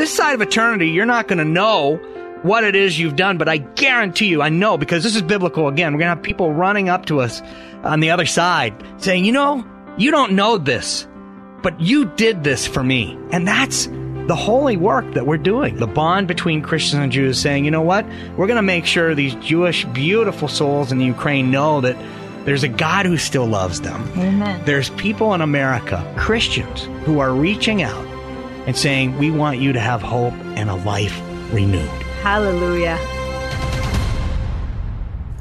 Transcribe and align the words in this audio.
This 0.00 0.16
side 0.16 0.34
of 0.34 0.40
eternity, 0.40 0.88
you're 0.88 1.04
not 1.04 1.28
going 1.28 1.40
to 1.40 1.44
know 1.44 1.96
what 2.40 2.64
it 2.64 2.74
is 2.74 2.98
you've 2.98 3.16
done, 3.16 3.36
but 3.36 3.50
I 3.50 3.58
guarantee 3.58 4.28
you, 4.28 4.40
I 4.40 4.48
know 4.48 4.78
because 4.78 5.04
this 5.04 5.14
is 5.14 5.20
biblical 5.20 5.68
again. 5.68 5.92
We're 5.92 5.98
going 5.98 6.08
to 6.08 6.14
have 6.14 6.22
people 6.22 6.54
running 6.54 6.88
up 6.88 7.04
to 7.06 7.20
us 7.20 7.42
on 7.84 8.00
the 8.00 8.08
other 8.08 8.24
side 8.24 8.72
saying, 8.96 9.26
you 9.26 9.32
know, 9.32 9.62
you 9.98 10.10
don't 10.10 10.32
know 10.32 10.56
this, 10.56 11.06
but 11.62 11.78
you 11.78 12.06
did 12.06 12.44
this 12.44 12.66
for 12.66 12.82
me. 12.82 13.14
And 13.30 13.46
that's 13.46 13.88
the 14.26 14.36
holy 14.36 14.78
work 14.78 15.12
that 15.12 15.26
we're 15.26 15.36
doing. 15.36 15.76
The 15.76 15.86
bond 15.86 16.28
between 16.28 16.62
Christians 16.62 17.02
and 17.02 17.12
Jews 17.12 17.38
saying, 17.38 17.66
you 17.66 17.70
know 17.70 17.82
what? 17.82 18.06
We're 18.38 18.46
going 18.46 18.56
to 18.56 18.62
make 18.62 18.86
sure 18.86 19.14
these 19.14 19.34
Jewish, 19.34 19.84
beautiful 19.84 20.48
souls 20.48 20.90
in 20.90 20.96
the 20.96 21.04
Ukraine 21.04 21.50
know 21.50 21.82
that 21.82 21.98
there's 22.46 22.62
a 22.62 22.68
God 22.68 23.04
who 23.04 23.18
still 23.18 23.44
loves 23.44 23.82
them. 23.82 24.10
Amen. 24.16 24.62
There's 24.64 24.88
people 24.88 25.34
in 25.34 25.42
America, 25.42 26.10
Christians, 26.16 26.84
who 27.04 27.18
are 27.18 27.34
reaching 27.34 27.82
out 27.82 28.09
and 28.70 28.78
saying, 28.78 29.18
we 29.18 29.32
want 29.32 29.58
you 29.58 29.72
to 29.72 29.80
have 29.80 30.00
hope 30.00 30.32
and 30.54 30.70
a 30.70 30.76
life 30.76 31.20
renewed. 31.52 31.88
Hallelujah. 32.22 32.96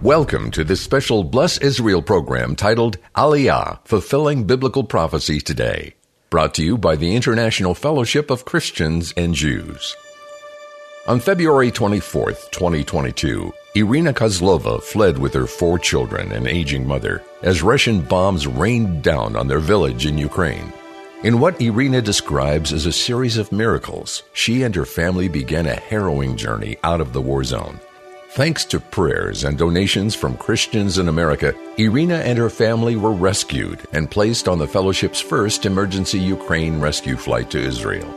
Welcome 0.01 0.49
to 0.49 0.63
this 0.63 0.81
special 0.81 1.23
Bless 1.23 1.59
Israel 1.59 2.01
program 2.01 2.55
titled 2.55 2.97
Aliyah 3.15 3.85
Fulfilling 3.85 4.45
Biblical 4.45 4.83
Prophecy 4.83 5.39
Today, 5.39 5.93
brought 6.31 6.55
to 6.55 6.63
you 6.63 6.75
by 6.75 6.95
the 6.95 7.15
International 7.15 7.75
Fellowship 7.75 8.31
of 8.31 8.45
Christians 8.45 9.13
and 9.15 9.35
Jews. 9.35 9.95
On 11.05 11.19
February 11.19 11.69
24, 11.69 12.31
2022, 12.31 13.53
Irina 13.75 14.11
Kozlova 14.11 14.81
fled 14.81 15.19
with 15.19 15.35
her 15.35 15.45
four 15.45 15.77
children 15.77 16.31
and 16.31 16.47
aging 16.47 16.87
mother 16.87 17.21
as 17.43 17.61
Russian 17.61 18.01
bombs 18.01 18.47
rained 18.47 19.03
down 19.03 19.35
on 19.35 19.47
their 19.47 19.59
village 19.59 20.07
in 20.07 20.17
Ukraine. 20.17 20.73
In 21.21 21.41
what 21.41 21.59
Irina 21.59 22.01
describes 22.01 22.71
as 22.71 22.85
a 22.85 22.93
series 22.93 23.35
of 23.35 23.51
miracles, 23.51 24.23
she 24.31 24.63
and 24.63 24.73
her 24.73 24.85
family 24.85 25.27
began 25.27 25.65
a 25.65 25.75
harrowing 25.75 26.37
journey 26.37 26.77
out 26.81 27.01
of 27.01 27.11
the 27.11 27.21
war 27.21 27.43
zone. 27.43 27.77
Thanks 28.29 28.63
to 28.65 28.79
prayers 28.79 29.43
and 29.43 29.57
donations 29.57 30.15
from 30.15 30.37
Christians 30.37 30.97
in 30.97 31.09
America, 31.09 31.53
Irina 31.77 32.19
and 32.19 32.37
her 32.37 32.49
family 32.49 32.95
were 32.95 33.11
rescued 33.11 33.85
and 33.91 34.09
placed 34.09 34.47
on 34.47 34.59
the 34.59 34.67
Fellowship's 34.67 35.19
first 35.19 35.65
emergency 35.65 36.19
Ukraine 36.19 36.79
rescue 36.79 37.17
flight 37.17 37.51
to 37.51 37.59
Israel. 37.59 38.07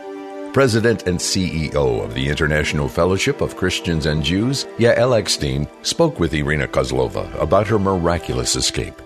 President 0.53 1.09
and 1.09 1.19
CEO 1.19 2.05
of 2.05 2.15
the 2.15 2.29
International 2.29 2.89
Fellowship 2.89 3.41
of 3.41 3.57
Christians 3.57 4.07
and 4.07 4.23
Jews, 4.23 4.67
Yael 4.79 5.19
Eckstein, 5.19 5.67
spoke 5.83 6.21
with 6.21 6.35
Irina 6.35 6.69
Kozlova 6.69 7.35
about 7.43 7.67
her 7.67 7.81
miraculous 7.81 8.55
escape. 8.55 9.02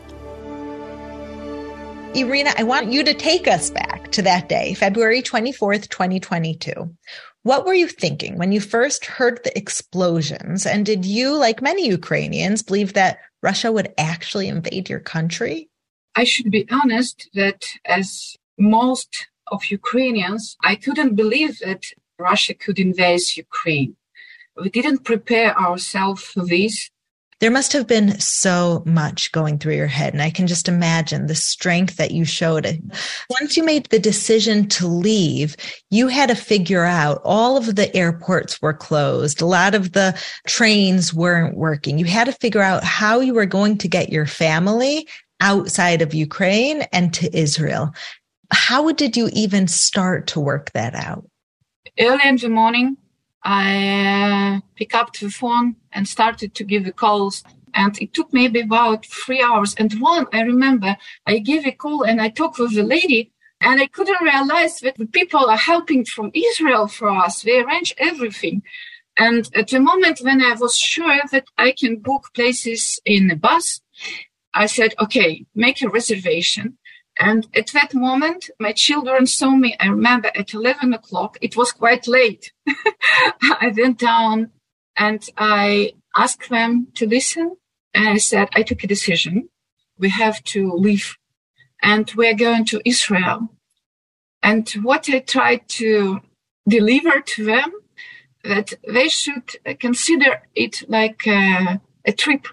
Irina, 2.16 2.54
I 2.56 2.62
want 2.62 2.90
you 2.90 3.04
to 3.04 3.12
take 3.12 3.46
us 3.46 3.68
back 3.68 4.10
to 4.12 4.22
that 4.22 4.48
day, 4.48 4.72
February 4.72 5.20
24th, 5.20 5.90
2022. 5.90 6.72
What 7.42 7.66
were 7.66 7.74
you 7.74 7.88
thinking 7.88 8.38
when 8.38 8.52
you 8.52 8.60
first 8.62 9.04
heard 9.04 9.44
the 9.44 9.56
explosions? 9.56 10.64
And 10.64 10.86
did 10.86 11.04
you, 11.04 11.36
like 11.36 11.60
many 11.60 11.86
Ukrainians, 11.86 12.62
believe 12.62 12.94
that 12.94 13.18
Russia 13.42 13.70
would 13.70 13.92
actually 13.98 14.48
invade 14.48 14.88
your 14.88 14.98
country? 14.98 15.68
I 16.14 16.24
should 16.24 16.50
be 16.50 16.66
honest 16.70 17.28
that 17.34 17.66
as 17.84 18.34
most 18.58 19.28
of 19.52 19.66
Ukrainians, 19.66 20.56
I 20.64 20.74
couldn't 20.74 21.16
believe 21.16 21.58
that 21.58 21.84
Russia 22.18 22.54
could 22.54 22.78
invade 22.78 23.20
Ukraine. 23.36 23.94
We 24.56 24.70
didn't 24.70 25.04
prepare 25.04 25.54
ourselves 25.54 26.22
for 26.22 26.46
this. 26.46 26.88
There 27.40 27.50
must 27.50 27.74
have 27.74 27.86
been 27.86 28.18
so 28.18 28.82
much 28.86 29.30
going 29.32 29.58
through 29.58 29.76
your 29.76 29.86
head. 29.86 30.14
And 30.14 30.22
I 30.22 30.30
can 30.30 30.46
just 30.46 30.68
imagine 30.68 31.26
the 31.26 31.34
strength 31.34 31.96
that 31.96 32.12
you 32.12 32.24
showed. 32.24 32.66
Once 33.28 33.56
you 33.56 33.62
made 33.62 33.86
the 33.86 33.98
decision 33.98 34.68
to 34.70 34.86
leave, 34.86 35.54
you 35.90 36.08
had 36.08 36.30
to 36.30 36.34
figure 36.34 36.84
out 36.84 37.20
all 37.24 37.58
of 37.58 37.76
the 37.76 37.94
airports 37.94 38.62
were 38.62 38.72
closed. 38.72 39.42
A 39.42 39.46
lot 39.46 39.74
of 39.74 39.92
the 39.92 40.18
trains 40.46 41.12
weren't 41.12 41.56
working. 41.56 41.98
You 41.98 42.06
had 42.06 42.24
to 42.24 42.32
figure 42.32 42.62
out 42.62 42.84
how 42.84 43.20
you 43.20 43.34
were 43.34 43.46
going 43.46 43.76
to 43.78 43.88
get 43.88 44.08
your 44.08 44.26
family 44.26 45.06
outside 45.40 46.00
of 46.00 46.14
Ukraine 46.14 46.82
and 46.92 47.12
to 47.14 47.36
Israel. 47.36 47.94
How 48.50 48.90
did 48.92 49.14
you 49.16 49.28
even 49.34 49.68
start 49.68 50.28
to 50.28 50.40
work 50.40 50.72
that 50.72 50.94
out? 50.94 51.28
Early 51.98 52.20
in 52.24 52.36
the 52.36 52.48
morning, 52.48 52.96
I 53.42 54.56
uh, 54.56 54.60
pick 54.74 54.94
up 54.94 55.12
the 55.12 55.30
phone 55.30 55.76
and 55.92 56.08
started 56.08 56.54
to 56.54 56.64
give 56.64 56.84
the 56.84 56.92
calls. 56.92 57.44
And 57.74 57.96
it 58.00 58.14
took 58.14 58.32
maybe 58.32 58.60
about 58.60 59.04
three 59.06 59.42
hours. 59.42 59.74
And 59.74 59.92
one, 60.00 60.26
I 60.32 60.40
remember 60.40 60.96
I 61.26 61.38
gave 61.38 61.66
a 61.66 61.72
call 61.72 62.04
and 62.04 62.20
I 62.20 62.30
talked 62.30 62.58
with 62.58 62.74
the 62.74 62.82
lady 62.82 63.32
and 63.60 63.80
I 63.80 63.86
couldn't 63.86 64.22
realize 64.22 64.80
that 64.80 64.96
the 64.96 65.06
people 65.06 65.48
are 65.48 65.56
helping 65.56 66.04
from 66.04 66.30
Israel 66.34 66.88
for 66.88 67.08
us. 67.08 67.42
They 67.42 67.60
arrange 67.60 67.94
everything. 67.98 68.62
And 69.18 69.48
at 69.54 69.68
the 69.68 69.80
moment 69.80 70.20
when 70.20 70.42
I 70.42 70.54
was 70.54 70.76
sure 70.76 71.20
that 71.32 71.46
I 71.56 71.72
can 71.72 71.98
book 71.98 72.30
places 72.34 73.00
in 73.04 73.30
a 73.30 73.36
bus, 73.36 73.80
I 74.52 74.66
said, 74.66 74.94
okay, 75.00 75.46
make 75.54 75.82
a 75.82 75.88
reservation. 75.88 76.78
And 77.18 77.46
at 77.54 77.68
that 77.72 77.94
moment, 77.94 78.50
my 78.60 78.72
children 78.72 79.26
saw 79.26 79.50
me. 79.50 79.74
I 79.80 79.86
remember 79.86 80.30
at 80.34 80.52
11 80.52 80.92
o'clock, 80.92 81.38
it 81.40 81.56
was 81.56 81.72
quite 81.72 82.06
late. 82.06 82.52
I 82.68 83.72
went 83.76 83.98
down 83.98 84.50
and 84.96 85.26
I 85.36 85.92
asked 86.14 86.50
them 86.50 86.88
to 86.94 87.06
listen. 87.06 87.56
And 87.94 88.08
I 88.08 88.18
said, 88.18 88.48
I 88.54 88.62
took 88.62 88.84
a 88.84 88.86
decision. 88.86 89.48
We 89.98 90.10
have 90.10 90.44
to 90.44 90.72
leave 90.72 91.16
and 91.82 92.10
we're 92.16 92.34
going 92.34 92.66
to 92.66 92.82
Israel. 92.84 93.48
And 94.42 94.68
what 94.82 95.08
I 95.08 95.20
tried 95.20 95.68
to 95.68 96.20
deliver 96.68 97.20
to 97.20 97.44
them 97.44 97.72
that 98.44 98.74
they 98.86 99.08
should 99.08 99.56
consider 99.80 100.42
it 100.54 100.88
like 100.88 101.26
a, 101.26 101.80
a 102.04 102.12
trip. 102.12 102.46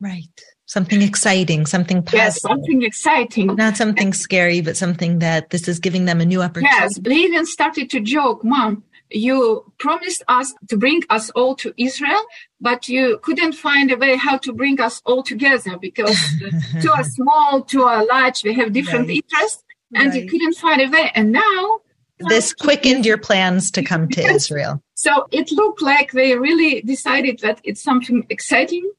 Right 0.00 0.53
something 0.66 1.02
exciting, 1.02 1.66
something 1.66 2.02
positive. 2.02 2.18
Yes, 2.18 2.40
something 2.40 2.82
exciting. 2.82 3.54
Not 3.56 3.76
something 3.76 4.12
scary, 4.12 4.60
but 4.60 4.76
something 4.76 5.18
that 5.18 5.50
this 5.50 5.68
is 5.68 5.78
giving 5.78 6.04
them 6.04 6.20
a 6.20 6.24
new 6.24 6.42
opportunity. 6.42 6.76
Yes, 6.76 6.98
they 6.98 7.16
even 7.16 7.46
started 7.46 7.90
to 7.90 8.00
joke, 8.00 8.44
Mom, 8.44 8.84
you 9.10 9.72
promised 9.78 10.22
us 10.28 10.54
to 10.68 10.76
bring 10.76 11.02
us 11.10 11.30
all 11.30 11.54
to 11.56 11.72
Israel, 11.76 12.24
but 12.60 12.88
you 12.88 13.18
couldn't 13.22 13.52
find 13.52 13.92
a 13.92 13.96
way 13.96 14.16
how 14.16 14.38
to 14.38 14.52
bring 14.52 14.80
us 14.80 15.00
all 15.04 15.22
together 15.22 15.76
because 15.80 16.18
two 16.80 16.90
are 16.90 17.04
small, 17.04 17.62
two 17.62 17.82
are 17.82 18.04
large, 18.06 18.42
we 18.42 18.54
have 18.54 18.72
different 18.72 19.08
right. 19.08 19.22
interests, 19.22 19.62
and 19.94 20.10
right. 20.10 20.22
you 20.22 20.28
couldn't 20.28 20.54
find 20.54 20.80
a 20.80 20.88
way. 20.88 21.12
And 21.14 21.32
now 21.32 21.80
this 22.28 22.52
quickened 22.54 23.04
your 23.04 23.18
plans 23.18 23.70
to 23.72 23.82
come 23.82 24.08
to 24.10 24.22
Israel. 24.34 24.82
So 24.94 25.26
it 25.30 25.50
looked 25.52 25.82
like 25.82 26.12
they 26.12 26.36
really 26.36 26.80
decided 26.82 27.40
that 27.40 27.60
it's 27.64 27.82
something 27.82 28.26
exciting 28.30 28.90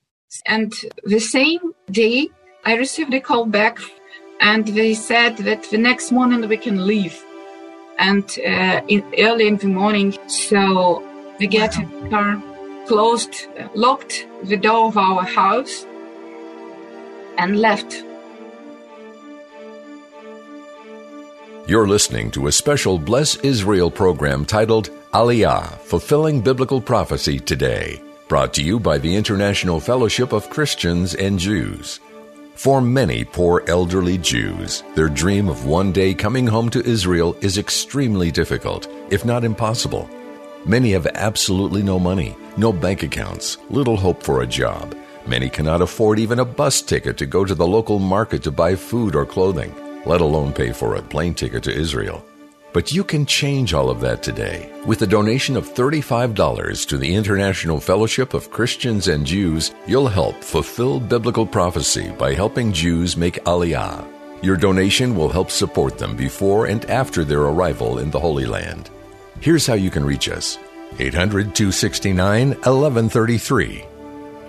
and 0.46 0.74
the 1.04 1.20
same 1.20 1.74
day, 1.90 2.30
I 2.66 2.76
received 2.76 3.14
a 3.14 3.20
call 3.20 3.46
back, 3.46 3.80
and 4.42 4.68
they 4.68 4.94
said 4.94 5.38
that 5.38 5.64
the 5.64 5.78
next 5.78 6.12
morning 6.12 6.48
we 6.48 6.58
can 6.58 6.86
leave. 6.86 7.24
And 7.98 8.24
uh, 8.46 8.82
in, 8.88 9.04
early 9.20 9.48
in 9.48 9.58
the 9.58 9.68
morning, 9.68 10.18
so 10.28 11.04
we 11.40 11.48
get 11.48 11.78
wow. 11.78 12.06
a 12.06 12.10
car, 12.10 12.44
closed, 12.88 13.48
locked 13.74 14.28
the 14.44 14.58
door 14.58 14.88
of 14.88 14.98
our 14.98 15.24
house, 15.24 15.86
and 17.38 17.60
left. 17.60 18.04
You're 21.68 21.88
listening 21.88 22.30
to 22.32 22.48
a 22.48 22.52
special 22.52 23.00
Bless 23.00 23.38
Israel 23.38 23.90
program 23.90 24.46
titled 24.46 24.92
Aliyah 25.14 25.80
Fulfilling 25.80 26.42
Biblical 26.42 26.80
Prophecy 26.80 27.40
Today. 27.40 28.05
Brought 28.28 28.56
to 28.56 28.64
you 28.64 28.80
by 28.80 28.98
the 28.98 29.16
International 29.16 29.80
Fellowship 29.80 30.34
of 30.34 30.50
Christians 30.50 31.14
and 31.14 31.38
Jews. 31.38 32.00
For 32.56 32.82
many 32.82 33.24
poor 33.24 33.64
elderly 33.68 34.18
Jews, 34.18 34.84
their 34.96 35.10
dream 35.10 35.48
of 35.48 35.68
one 35.68 35.92
day 35.92 36.16
coming 36.16 36.48
home 36.48 36.72
to 36.72 36.84
Israel 36.84 37.38
is 37.42 37.60
extremely 37.60 38.32
difficult, 38.32 38.88
if 39.12 39.26
not 39.26 39.44
impossible. 39.44 40.10
Many 40.66 40.94
have 40.94 41.06
absolutely 41.06 41.84
no 41.84 42.00
money, 42.00 42.36
no 42.58 42.74
bank 42.74 43.04
accounts, 43.04 43.60
little 43.70 43.96
hope 43.96 44.24
for 44.24 44.42
a 44.42 44.48
job. 44.48 44.98
Many 45.28 45.48
cannot 45.48 45.84
afford 45.84 46.18
even 46.18 46.40
a 46.40 46.46
bus 46.46 46.82
ticket 46.82 47.18
to 47.18 47.28
go 47.28 47.46
to 47.46 47.54
the 47.54 47.68
local 47.68 48.00
market 48.00 48.42
to 48.44 48.52
buy 48.52 48.76
food 48.76 49.14
or 49.14 49.28
clothing, 49.28 49.76
let 50.08 50.22
alone 50.22 50.52
pay 50.52 50.72
for 50.72 50.96
a 50.96 51.02
plane 51.04 51.36
ticket 51.36 51.62
to 51.64 51.72
Israel. 51.72 52.26
But 52.76 52.92
you 52.92 53.06
can 53.06 53.26
change 53.26 53.74
all 53.74 53.90
of 53.90 54.02
that 54.02 54.22
today. 54.22 54.70
With 54.86 55.02
a 55.02 55.08
donation 55.08 55.56
of 55.56 55.66
$35 55.66 56.86
to 56.90 56.98
the 56.98 57.16
International 57.16 57.80
Fellowship 57.80 58.34
of 58.34 58.52
Christians 58.52 59.08
and 59.08 59.26
Jews, 59.26 59.74
you'll 59.88 60.10
help 60.10 60.44
fulfill 60.44 61.00
biblical 61.00 61.46
prophecy 61.46 62.10
by 62.20 62.34
helping 62.34 62.74
Jews 62.74 63.16
make 63.16 63.42
Aliyah. 63.46 64.06
Your 64.44 64.58
donation 64.58 65.16
will 65.16 65.30
help 65.30 65.52
support 65.52 65.98
them 65.98 66.18
before 66.18 66.66
and 66.66 66.84
after 66.92 67.24
their 67.24 67.44
arrival 67.44 68.00
in 68.00 68.12
the 68.12 68.20
Holy 68.20 68.46
Land. 68.46 68.90
Here's 69.40 69.66
how 69.66 69.76
you 69.76 69.90
can 69.90 70.04
reach 70.04 70.28
us 70.28 70.60
800 71.00 71.56
269 71.56 72.50
1133. 72.50 73.86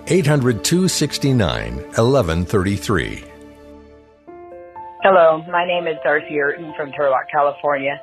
800 0.07 0.65
269 0.65 1.75
1133. 1.77 3.23
Hello, 5.03 5.41
my 5.49 5.65
name 5.65 5.87
is 5.87 5.95
Darcy 6.03 6.37
Urton 6.37 6.73
from 6.75 6.91
Turlock, 6.91 7.29
California. 7.31 8.01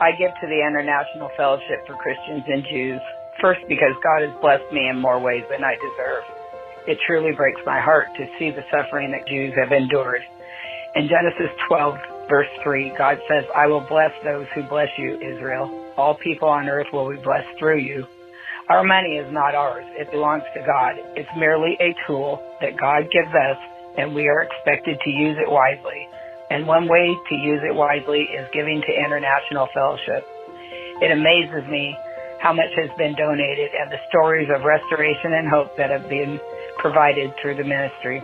I 0.00 0.10
give 0.18 0.30
to 0.40 0.46
the 0.46 0.58
International 0.58 1.30
Fellowship 1.36 1.86
for 1.86 1.94
Christians 1.94 2.42
and 2.48 2.64
Jews, 2.64 3.00
first 3.40 3.60
because 3.68 3.94
God 4.02 4.26
has 4.26 4.34
blessed 4.40 4.66
me 4.72 4.88
in 4.88 5.00
more 5.00 5.20
ways 5.20 5.44
than 5.50 5.62
I 5.62 5.76
deserve. 5.76 6.24
It 6.86 6.98
truly 7.06 7.32
breaks 7.32 7.60
my 7.64 7.80
heart 7.80 8.08
to 8.18 8.26
see 8.38 8.50
the 8.50 8.64
suffering 8.70 9.12
that 9.12 9.28
Jews 9.28 9.54
have 9.54 9.72
endured. 9.72 10.22
In 10.96 11.08
Genesis 11.08 11.50
12, 11.68 12.28
verse 12.28 12.50
3, 12.62 12.92
God 12.98 13.18
says, 13.28 13.44
I 13.54 13.66
will 13.66 13.86
bless 13.88 14.10
those 14.24 14.46
who 14.54 14.62
bless 14.64 14.88
you, 14.98 15.14
Israel. 15.14 15.70
All 15.96 16.14
people 16.14 16.48
on 16.48 16.68
earth 16.68 16.88
will 16.92 17.10
be 17.10 17.22
blessed 17.22 17.58
through 17.58 17.78
you. 17.78 18.06
Our 18.68 18.82
money 18.82 19.16
is 19.16 19.32
not 19.32 19.54
ours. 19.54 19.84
It 19.94 20.10
belongs 20.10 20.44
to 20.54 20.60
God. 20.66 20.96
It's 21.14 21.28
merely 21.36 21.76
a 21.80 21.94
tool 22.06 22.42
that 22.60 22.76
God 22.80 23.10
gives 23.12 23.28
us, 23.28 23.58
and 23.96 24.14
we 24.14 24.26
are 24.26 24.42
expected 24.42 24.98
to 25.04 25.10
use 25.10 25.36
it 25.38 25.50
wisely. 25.50 26.08
And 26.50 26.66
one 26.66 26.88
way 26.88 27.16
to 27.28 27.34
use 27.34 27.60
it 27.64 27.74
wisely 27.74 28.28
is 28.30 28.46
giving 28.52 28.82
to 28.82 28.92
International 28.92 29.68
Fellowship. 29.72 30.26
It 31.02 31.10
amazes 31.10 31.68
me 31.70 31.96
how 32.40 32.52
much 32.52 32.70
has 32.76 32.90
been 32.98 33.14
donated 33.16 33.70
and 33.72 33.90
the 33.90 33.98
stories 34.08 34.48
of 34.54 34.64
restoration 34.64 35.32
and 35.32 35.48
hope 35.48 35.76
that 35.76 35.90
have 35.90 36.08
been 36.08 36.38
provided 36.78 37.32
through 37.40 37.56
the 37.56 37.64
ministry. 37.64 38.20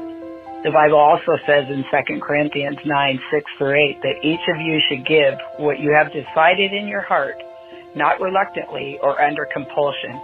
The 0.62 0.70
Bible 0.70 1.00
also 1.00 1.40
says 1.48 1.64
in 1.72 1.84
2 1.88 2.20
Corinthians 2.20 2.76
9, 2.84 3.20
6 3.32 3.50
through 3.56 3.80
8 3.96 4.02
that 4.02 4.20
each 4.22 4.44
of 4.52 4.60
you 4.60 4.76
should 4.88 5.08
give 5.08 5.34
what 5.56 5.80
you 5.80 5.90
have 5.96 6.12
decided 6.12 6.76
in 6.76 6.86
your 6.86 7.00
heart, 7.00 7.40
not 7.96 8.20
reluctantly 8.20 8.98
or 9.02 9.16
under 9.22 9.48
compulsion. 9.54 10.20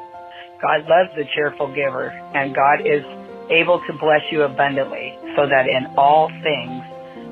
God 0.60 0.84
loves 0.84 1.08
the 1.16 1.24
cheerful 1.34 1.72
giver 1.72 2.12
and 2.36 2.54
God 2.54 2.84
is 2.84 3.00
able 3.48 3.80
to 3.88 3.92
bless 3.98 4.20
you 4.30 4.42
abundantly 4.42 5.16
so 5.36 5.48
that 5.48 5.68
in 5.68 5.86
all 5.96 6.28
things 6.44 6.84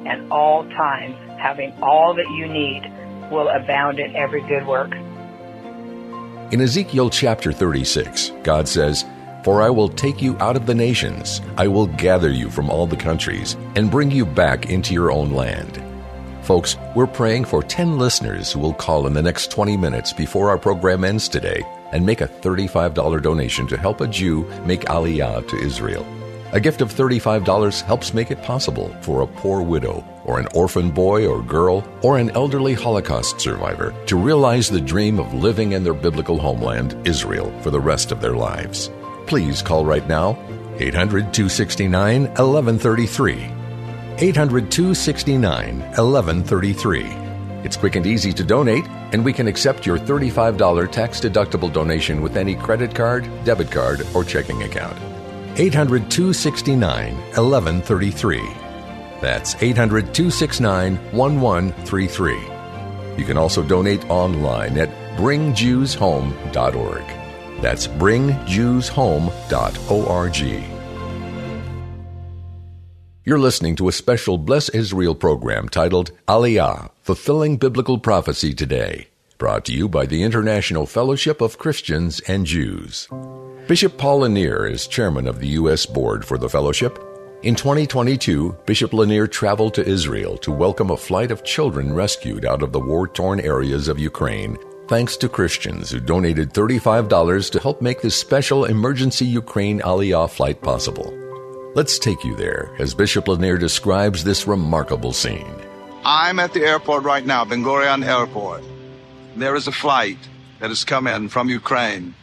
and 0.06 0.30
all 0.32 0.64
times, 0.70 1.16
having 1.38 1.72
all 1.82 2.14
that 2.14 2.28
you 2.30 2.46
need 2.46 2.90
will 3.30 3.48
abound 3.48 3.98
in 3.98 4.14
every 4.16 4.42
good 4.42 4.66
work. 4.66 4.92
In 6.52 6.60
Ezekiel 6.60 7.10
chapter 7.10 7.52
36, 7.52 8.32
God 8.42 8.68
says, 8.68 9.04
For 9.42 9.62
I 9.62 9.70
will 9.70 9.88
take 9.88 10.22
you 10.22 10.36
out 10.38 10.56
of 10.56 10.66
the 10.66 10.74
nations, 10.74 11.40
I 11.56 11.66
will 11.66 11.86
gather 11.86 12.30
you 12.30 12.50
from 12.50 12.70
all 12.70 12.86
the 12.86 12.96
countries, 12.96 13.56
and 13.74 13.90
bring 13.90 14.10
you 14.10 14.24
back 14.24 14.70
into 14.70 14.94
your 14.94 15.10
own 15.10 15.32
land. 15.32 15.82
Folks, 16.42 16.76
we're 16.94 17.06
praying 17.06 17.46
for 17.46 17.62
10 17.62 17.98
listeners 17.98 18.52
who 18.52 18.60
will 18.60 18.74
call 18.74 19.06
in 19.06 19.14
the 19.14 19.22
next 19.22 19.50
20 19.50 19.78
minutes 19.78 20.12
before 20.12 20.50
our 20.50 20.58
program 20.58 21.02
ends 21.02 21.26
today 21.26 21.62
and 21.92 22.04
make 22.04 22.20
a 22.20 22.28
$35 22.28 23.22
donation 23.22 23.66
to 23.66 23.78
help 23.78 24.02
a 24.02 24.06
Jew 24.06 24.44
make 24.66 24.82
Aliyah 24.82 25.48
to 25.48 25.56
Israel. 25.56 26.06
A 26.54 26.60
gift 26.60 26.82
of 26.82 26.94
$35 26.94 27.82
helps 27.82 28.14
make 28.14 28.30
it 28.30 28.40
possible 28.44 28.88
for 29.00 29.22
a 29.22 29.26
poor 29.26 29.60
widow, 29.60 30.04
or 30.24 30.38
an 30.38 30.46
orphan 30.54 30.88
boy 30.88 31.26
or 31.26 31.42
girl, 31.42 31.82
or 32.00 32.16
an 32.16 32.30
elderly 32.30 32.74
Holocaust 32.74 33.40
survivor 33.40 33.92
to 34.06 34.16
realize 34.16 34.70
the 34.70 34.80
dream 34.80 35.18
of 35.18 35.34
living 35.34 35.72
in 35.72 35.82
their 35.82 35.94
biblical 35.94 36.38
homeland, 36.38 36.96
Israel, 37.04 37.52
for 37.60 37.72
the 37.72 37.80
rest 37.80 38.12
of 38.12 38.20
their 38.20 38.36
lives. 38.36 38.88
Please 39.26 39.62
call 39.62 39.84
right 39.84 40.06
now 40.06 40.38
800 40.78 41.34
269 41.34 42.22
1133. 42.22 43.50
800 44.18 44.70
269 44.70 45.80
1133. 45.80 47.02
It's 47.64 47.76
quick 47.76 47.96
and 47.96 48.06
easy 48.06 48.32
to 48.32 48.44
donate, 48.44 48.86
and 49.10 49.24
we 49.24 49.32
can 49.32 49.48
accept 49.48 49.86
your 49.86 49.98
$35 49.98 50.92
tax 50.92 51.18
deductible 51.18 51.72
donation 51.72 52.22
with 52.22 52.36
any 52.36 52.54
credit 52.54 52.94
card, 52.94 53.28
debit 53.44 53.72
card, 53.72 54.06
or 54.14 54.22
checking 54.22 54.62
account. 54.62 55.13
800 55.56 56.10
269 56.10 57.16
1133. 57.16 58.42
That's 59.20 59.54
800 59.62 60.12
269 60.14 60.96
1133. 61.12 62.34
You 63.16 63.24
can 63.24 63.38
also 63.38 63.62
donate 63.62 64.10
online 64.10 64.76
at 64.78 64.90
bringjewshome.org. 65.16 67.04
That's 67.62 67.86
bringjewshome.org. 67.86 70.74
You're 73.26 73.38
listening 73.38 73.74
to 73.76 73.88
a 73.88 73.92
special 73.92 74.36
Bless 74.36 74.68
Israel 74.68 75.14
program 75.14 75.70
titled 75.70 76.10
Aliyah 76.28 76.90
Fulfilling 77.00 77.56
Biblical 77.56 77.98
Prophecy 77.98 78.52
Today, 78.52 79.08
brought 79.38 79.64
to 79.66 79.72
you 79.72 79.88
by 79.88 80.04
the 80.04 80.22
International 80.22 80.84
Fellowship 80.84 81.40
of 81.40 81.56
Christians 81.56 82.20
and 82.28 82.44
Jews. 82.44 83.08
Bishop 83.66 83.96
Paul 83.96 84.18
Lanier 84.18 84.66
is 84.66 84.86
chairman 84.86 85.26
of 85.26 85.40
the 85.40 85.48
U.S. 85.60 85.86
Board 85.86 86.22
for 86.22 86.36
the 86.36 86.50
Fellowship. 86.50 86.98
In 87.42 87.54
2022, 87.54 88.54
Bishop 88.66 88.92
Lanier 88.92 89.26
traveled 89.26 89.72
to 89.72 89.88
Israel 89.88 90.36
to 90.38 90.52
welcome 90.52 90.90
a 90.90 90.98
flight 90.98 91.30
of 91.30 91.44
children 91.44 91.94
rescued 91.94 92.44
out 92.44 92.62
of 92.62 92.72
the 92.72 92.80
war 92.80 93.08
torn 93.08 93.40
areas 93.40 93.88
of 93.88 93.98
Ukraine, 93.98 94.58
thanks 94.86 95.16
to 95.16 95.30
Christians 95.30 95.90
who 95.90 95.98
donated 95.98 96.52
$35 96.52 97.50
to 97.52 97.58
help 97.58 97.80
make 97.80 98.02
this 98.02 98.20
special 98.20 98.66
emergency 98.66 99.24
Ukraine 99.24 99.80
Aliyah 99.80 100.28
flight 100.28 100.60
possible. 100.60 101.10
Let's 101.74 101.98
take 101.98 102.22
you 102.22 102.36
there 102.36 102.70
as 102.78 102.92
Bishop 102.92 103.28
Lanier 103.28 103.56
describes 103.56 104.24
this 104.24 104.46
remarkable 104.46 105.14
scene. 105.14 105.56
I'm 106.04 106.38
at 106.38 106.52
the 106.52 106.66
airport 106.66 107.04
right 107.04 107.24
now, 107.24 107.46
Ben 107.46 107.64
Gurion 107.64 108.04
Airport. 108.04 108.62
There 109.36 109.56
is 109.56 109.68
a 109.68 109.72
flight 109.72 110.18
that 110.60 110.68
has 110.68 110.84
come 110.84 111.06
in 111.06 111.30
from 111.30 111.48
Ukraine 111.48 112.14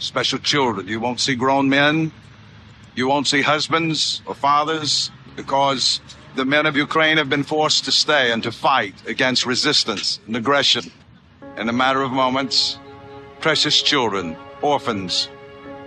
special 0.00 0.38
children. 0.38 0.88
You 0.88 0.98
won't 0.98 1.20
see 1.20 1.36
grown 1.36 1.68
men. 1.68 2.10
You 2.96 3.06
won't 3.06 3.28
see 3.28 3.42
husbands 3.42 4.22
or 4.26 4.34
fathers 4.34 5.10
because 5.36 6.00
the 6.34 6.44
men 6.44 6.66
of 6.66 6.76
Ukraine 6.76 7.18
have 7.18 7.28
been 7.28 7.44
forced 7.44 7.84
to 7.84 7.92
stay 7.92 8.32
and 8.32 8.42
to 8.42 8.50
fight 8.50 8.94
against 9.06 9.46
resistance 9.46 10.18
and 10.26 10.36
aggression. 10.36 10.90
In 11.56 11.68
a 11.68 11.72
matter 11.72 12.02
of 12.02 12.10
moments, 12.10 12.78
precious 13.40 13.80
children, 13.80 14.36
orphans, 14.62 15.28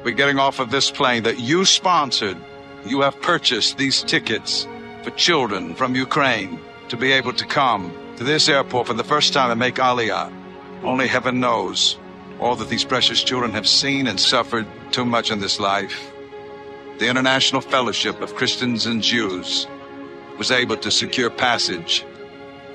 we're 0.03 0.11
getting 0.11 0.39
off 0.39 0.59
of 0.59 0.71
this 0.71 0.91
plane 0.91 1.23
that 1.23 1.39
you 1.39 1.65
sponsored. 1.65 2.37
You 2.85 3.01
have 3.01 3.21
purchased 3.21 3.77
these 3.77 4.03
tickets 4.03 4.67
for 5.03 5.11
children 5.11 5.75
from 5.75 5.95
Ukraine 5.95 6.59
to 6.89 6.97
be 6.97 7.11
able 7.11 7.33
to 7.33 7.45
come 7.45 7.93
to 8.17 8.23
this 8.23 8.49
airport 8.49 8.87
for 8.87 8.93
the 8.93 9.03
first 9.03 9.33
time 9.33 9.49
and 9.49 9.59
make 9.59 9.75
Aliyah. 9.75 10.31
Only 10.83 11.07
heaven 11.07 11.39
knows 11.39 11.97
all 12.43 12.57
that 12.57 12.67
these 12.67 12.83
precious 12.83 13.23
children 13.23 13.51
have 13.51 13.67
seen 13.67 14.05
and 14.05 14.19
suffered 14.19 14.67
too 14.91 15.05
much 15.05 15.31
in 15.31 15.39
this 15.39 15.61
life. 15.61 16.11
The 16.99 17.07
International 17.07 17.61
Fellowship 17.61 18.19
of 18.19 18.35
Christians 18.35 18.85
and 18.85 19.01
Jews 19.01 19.65
was 20.37 20.51
able 20.51 20.75
to 20.77 20.91
secure 20.91 21.29
passage. 21.29 22.05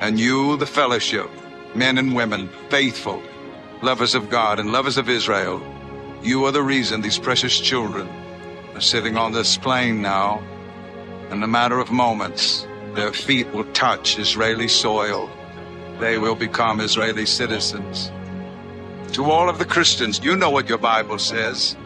And 0.00 0.18
you, 0.18 0.56
the 0.56 0.66
fellowship, 0.66 1.28
men 1.75 1.98
and 1.98 2.14
women, 2.14 2.48
faithful, 2.70 3.22
lovers 3.82 4.14
of 4.14 4.30
God 4.30 4.58
and 4.58 4.72
lovers 4.72 4.96
of 4.96 5.10
Israel, 5.10 5.62
you 6.22 6.46
are 6.46 6.52
the 6.52 6.62
reason 6.62 7.02
these 7.02 7.18
precious 7.18 7.60
children 7.60 8.08
are 8.75 8.80
sitting 8.80 9.18
on 9.18 9.32
this 9.32 9.58
plane 9.58 10.00
now. 10.00 10.42
In 11.30 11.42
a 11.42 11.46
matter 11.46 11.78
of 11.78 11.90
moments, 11.90 12.66
their 12.94 13.12
feet 13.12 13.46
will 13.52 13.70
touch 13.72 14.18
Israeli 14.18 14.68
soil. 14.68 15.28
They 16.00 16.16
will 16.16 16.37
become 16.37 16.80
Israeli 16.80 17.26
citizens 17.26 18.10
to 19.12 19.24
all 19.24 19.48
of 19.48 19.58
the 19.58 19.64
Christians, 19.64 20.20
you 20.22 20.36
know 20.36 20.50
what 20.50 20.68
your 20.68 20.78
Bible 20.78 21.18
says 21.18 21.76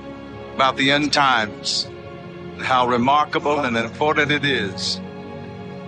about 0.55 0.77
the 0.77 0.91
end 0.91 1.13
times 1.13 1.89
and 2.55 2.63
how 2.63 2.87
remarkable 2.87 3.61
and 3.61 3.77
important 3.77 4.31
it 4.31 4.45
is 4.45 5.01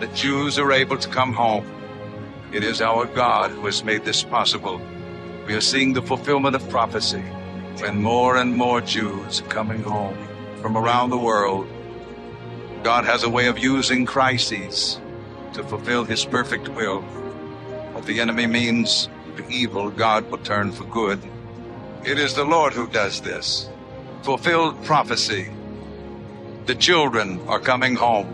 that 0.01 0.15
Jews 0.15 0.59
are 0.59 0.73
able 0.73 0.99
to 0.99 1.09
come 1.09 1.33
home. 1.33 1.67
It 2.53 2.65
is 2.65 2.81
our 2.81 3.07
God 3.07 3.51
who 3.51 3.67
has 3.67 3.85
made 3.85 4.05
this 4.05 4.23
possible. 4.23 4.81
We 5.47 5.55
are 5.55 5.61
seeing 5.61 5.93
the 5.93 6.03
fulfillment 6.03 6.57
of 6.57 6.69
prophecy 6.71 7.23
when 7.79 8.03
more 8.03 8.37
and 8.37 8.57
more 8.57 8.81
Jews 8.81 9.41
are 9.41 9.49
coming 9.49 9.83
home 9.83 10.17
from 10.63 10.77
around 10.77 11.11
the 11.11 11.19
world. 11.19 11.67
God 12.83 13.05
has 13.05 13.25
a 13.25 13.29
way 13.29 13.47
of 13.47 13.59
using 13.59 14.07
crises 14.07 15.01
to 15.53 15.65
fulfill 15.65 16.05
his 16.05 16.25
perfect 16.25 16.69
will. 16.69 17.03
What 17.93 18.07
the 18.07 18.21
enemy 18.21 18.47
means 18.47 19.09
for 19.37 19.49
evil, 19.51 19.91
God 19.91 20.31
will 20.31 20.39
turn 20.39 20.73
for 20.73 20.85
good. 20.85 21.21
It 22.05 22.19
is 22.19 22.35
the 22.35 22.45
Lord 22.45 22.73
who 22.73 22.87
does 22.89 23.21
this. 23.21 23.69
Fulfilled 24.23 24.83
prophecy. 24.85 25.51
The 26.67 26.75
children 26.75 27.41
are 27.47 27.61
coming 27.61 27.95
home. 27.95 28.29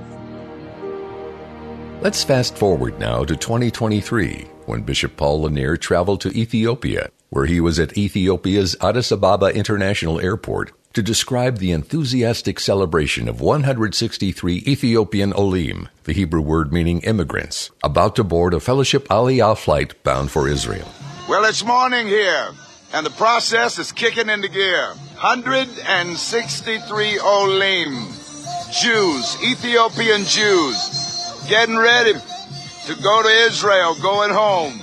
Let's 2.00 2.24
fast 2.24 2.56
forward 2.56 2.98
now 2.98 3.24
to 3.24 3.36
2023 3.36 4.46
when 4.66 4.82
Bishop 4.82 5.16
Paul 5.16 5.42
Lanier 5.42 5.76
traveled 5.76 6.20
to 6.22 6.30
Ethiopia, 6.30 7.10
where 7.28 7.46
he 7.46 7.60
was 7.60 7.78
at 7.78 7.98
Ethiopia's 7.98 8.76
Addis 8.80 9.12
Ababa 9.12 9.46
International 9.46 10.20
Airport 10.20 10.72
to 10.92 11.02
describe 11.02 11.58
the 11.58 11.70
enthusiastic 11.70 12.58
celebration 12.58 13.28
of 13.28 13.40
163 13.40 14.64
Ethiopian 14.66 15.32
Olim, 15.34 15.88
the 16.04 16.12
Hebrew 16.12 16.40
word 16.40 16.72
meaning 16.72 17.00
immigrants, 17.02 17.70
about 17.84 18.16
to 18.16 18.24
board 18.24 18.54
a 18.54 18.60
Fellowship 18.60 19.06
Aliyah 19.08 19.56
flight 19.56 20.02
bound 20.02 20.32
for 20.32 20.48
Israel. 20.48 20.88
Well, 21.28 21.44
it's 21.44 21.64
morning 21.64 22.08
here, 22.08 22.48
and 22.92 23.06
the 23.06 23.10
process 23.10 23.78
is 23.78 23.92
kicking 23.92 24.28
into 24.28 24.48
gear. 24.48 24.88
163 25.20 27.18
Olim, 27.20 28.08
Jews, 28.72 29.36
Ethiopian 29.44 30.24
Jews, 30.24 31.46
getting 31.48 31.76
ready 31.76 32.14
to 32.14 32.94
go 33.00 33.22
to 33.22 33.28
Israel, 33.46 33.94
going 34.02 34.32
home. 34.32 34.79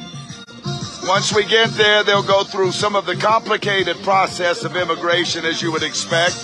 Once 1.08 1.34
we 1.34 1.46
get 1.46 1.70
there, 1.72 2.04
they'll 2.04 2.22
go 2.22 2.44
through 2.44 2.70
some 2.70 2.94
of 2.94 3.06
the 3.06 3.16
complicated 3.16 3.96
process 4.04 4.66
of 4.66 4.76
immigration 4.76 5.46
as 5.46 5.62
you 5.62 5.72
would 5.72 5.82
expect. 5.82 6.36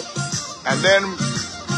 And 0.65 0.79
then 0.79 1.03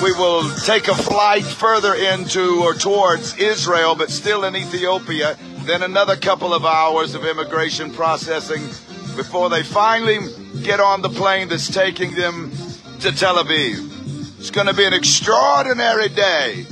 we 0.03 0.11
will 0.13 0.47
take 0.65 0.87
a 0.87 0.93
flight 0.93 1.43
further 1.43 1.95
into 1.95 2.61
or 2.61 2.75
towards 2.75 3.35
Israel, 3.39 3.95
but 3.95 4.11
still 4.11 4.43
in 4.43 4.55
Ethiopia. 4.55 5.35
Then 5.63 5.81
another 5.81 6.15
couple 6.15 6.53
of 6.53 6.63
hours 6.63 7.15
of 7.15 7.25
immigration 7.25 7.91
processing 7.91 8.61
before 9.15 9.49
they 9.49 9.63
finally 9.63 10.19
get 10.61 10.79
on 10.79 11.01
the 11.01 11.09
plane 11.09 11.47
that's 11.47 11.73
taking 11.73 12.13
them 12.13 12.51
to 12.99 13.11
Tel 13.11 13.43
Aviv. 13.43 14.37
It's 14.37 14.51
going 14.51 14.67
to 14.67 14.75
be 14.75 14.85
an 14.85 14.93
extraordinary 14.93 16.09
day. 16.09 16.67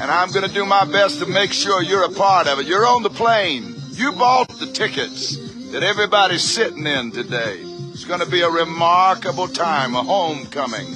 And 0.00 0.10
I'm 0.10 0.32
going 0.32 0.46
to 0.46 0.52
do 0.52 0.66
my 0.66 0.84
best 0.84 1.20
to 1.20 1.26
make 1.26 1.52
sure 1.52 1.84
you're 1.84 2.04
a 2.04 2.12
part 2.12 2.48
of 2.48 2.58
it. 2.58 2.66
You're 2.66 2.86
on 2.86 3.04
the 3.04 3.10
plane. 3.10 3.76
You 3.92 4.10
bought 4.10 4.48
the 4.58 4.66
tickets 4.66 5.41
that 5.72 5.82
everybody's 5.82 6.42
sitting 6.42 6.86
in 6.86 7.10
today. 7.10 7.56
It's 7.92 8.04
going 8.04 8.20
to 8.20 8.30
be 8.30 8.42
a 8.42 8.50
remarkable 8.50 9.48
time, 9.48 9.94
a 9.94 10.02
homecoming, 10.02 10.86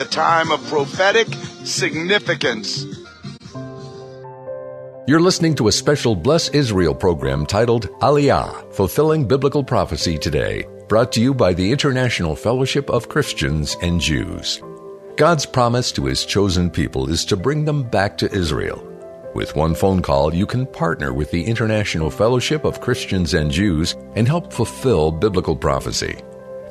a 0.00 0.04
time 0.04 0.50
of 0.50 0.62
prophetic 0.68 1.28
significance. 1.64 2.84
You're 5.06 5.20
listening 5.20 5.54
to 5.56 5.68
a 5.68 5.72
special 5.72 6.14
Bless 6.14 6.50
Israel 6.50 6.94
program 6.94 7.46
titled 7.46 7.88
Aliyah, 8.00 8.74
Fulfilling 8.74 9.26
Biblical 9.26 9.64
Prophecy 9.64 10.18
Today, 10.18 10.66
brought 10.88 11.10
to 11.12 11.22
you 11.22 11.32
by 11.32 11.54
the 11.54 11.72
International 11.72 12.36
Fellowship 12.36 12.90
of 12.90 13.08
Christians 13.08 13.78
and 13.80 13.98
Jews. 13.98 14.62
God's 15.16 15.46
promise 15.46 15.90
to 15.92 16.04
His 16.04 16.26
chosen 16.26 16.70
people 16.70 17.08
is 17.08 17.24
to 17.24 17.36
bring 17.36 17.64
them 17.64 17.82
back 17.82 18.18
to 18.18 18.30
Israel 18.30 18.91
with 19.34 19.56
one 19.56 19.74
phone 19.74 20.02
call, 20.02 20.34
you 20.34 20.46
can 20.46 20.66
partner 20.66 21.12
with 21.12 21.30
the 21.30 21.44
International 21.44 22.10
Fellowship 22.10 22.64
of 22.64 22.80
Christians 22.80 23.34
and 23.34 23.50
Jews 23.50 23.96
and 24.14 24.26
help 24.26 24.52
fulfill 24.52 25.10
biblical 25.10 25.56
prophecy. 25.56 26.16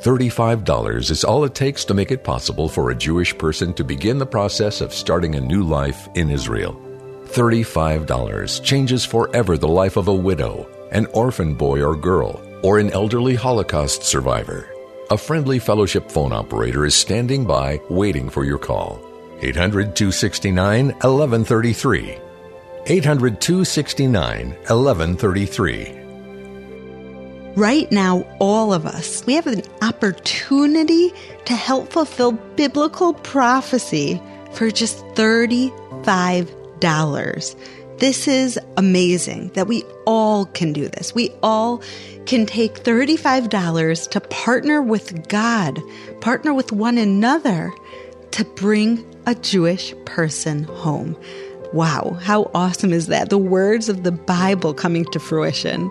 $35 0.01 1.11
is 1.11 1.23
all 1.23 1.43
it 1.43 1.53
takes 1.53 1.85
to 1.85 1.93
make 1.93 2.11
it 2.11 2.23
possible 2.23 2.67
for 2.67 2.89
a 2.89 2.95
Jewish 2.95 3.37
person 3.37 3.73
to 3.75 3.83
begin 3.83 4.17
the 4.17 4.25
process 4.25 4.81
of 4.81 4.93
starting 4.93 5.35
a 5.35 5.41
new 5.41 5.63
life 5.63 6.09
in 6.15 6.31
Israel. 6.31 6.73
$35 7.25 8.63
changes 8.63 9.05
forever 9.05 9.57
the 9.57 9.67
life 9.67 9.97
of 9.97 10.07
a 10.07 10.13
widow, 10.13 10.67
an 10.91 11.05
orphan 11.13 11.53
boy 11.53 11.83
or 11.83 11.95
girl, 11.95 12.41
or 12.63 12.79
an 12.79 12.89
elderly 12.91 13.35
Holocaust 13.35 14.03
survivor. 14.03 14.69
A 15.11 15.17
friendly 15.17 15.59
fellowship 15.59 16.09
phone 16.09 16.33
operator 16.33 16.85
is 16.85 16.95
standing 16.95 17.45
by 17.45 17.79
waiting 17.89 18.29
for 18.29 18.43
your 18.43 18.57
call. 18.57 18.99
800 19.41 19.95
269 19.95 20.87
1133. 20.87 22.30
800 22.87 23.41
269 23.41 24.49
1133. 24.49 26.01
Right 27.55 27.91
now, 27.91 28.25
all 28.39 28.73
of 28.73 28.85
us, 28.85 29.25
we 29.25 29.33
have 29.33 29.47
an 29.47 29.63
opportunity 29.81 31.13
to 31.45 31.53
help 31.53 31.91
fulfill 31.91 32.31
biblical 32.31 33.13
prophecy 33.13 34.21
for 34.53 34.71
just 34.71 35.03
$35. 35.15 37.55
This 37.99 38.27
is 38.27 38.57
amazing 38.77 39.49
that 39.49 39.67
we 39.67 39.83
all 40.05 40.45
can 40.45 40.71
do 40.71 40.87
this. 40.87 41.13
We 41.13 41.29
all 41.43 41.83
can 42.25 42.45
take 42.45 42.83
$35 42.83 44.09
to 44.11 44.21
partner 44.21 44.81
with 44.81 45.27
God, 45.27 45.81
partner 46.21 46.53
with 46.53 46.71
one 46.71 46.97
another 46.97 47.73
to 48.31 48.45
bring 48.45 49.05
a 49.25 49.35
Jewish 49.35 49.93
person 50.05 50.63
home. 50.63 51.17
Wow, 51.73 52.17
how 52.21 52.51
awesome 52.53 52.91
is 52.91 53.07
that? 53.07 53.29
The 53.29 53.37
words 53.37 53.87
of 53.87 54.03
the 54.03 54.11
Bible 54.11 54.73
coming 54.73 55.05
to 55.05 55.19
fruition. 55.19 55.89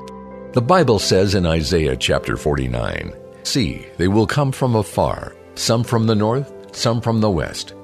The 0.53 0.61
Bible 0.61 0.99
says 0.99 1.35
in 1.35 1.47
Isaiah 1.47 1.97
chapter 1.97 2.37
49 2.37 3.15
See, 3.45 3.87
they 3.97 4.07
will 4.07 4.27
come 4.27 4.53
from 4.53 4.77
afar, 4.77 5.35
some 5.55 5.83
from 5.83 6.07
the 6.07 6.15
north, 6.15 6.77
some 6.77 7.01
from 7.01 7.23
the 7.23 7.31
west. 7.31 7.75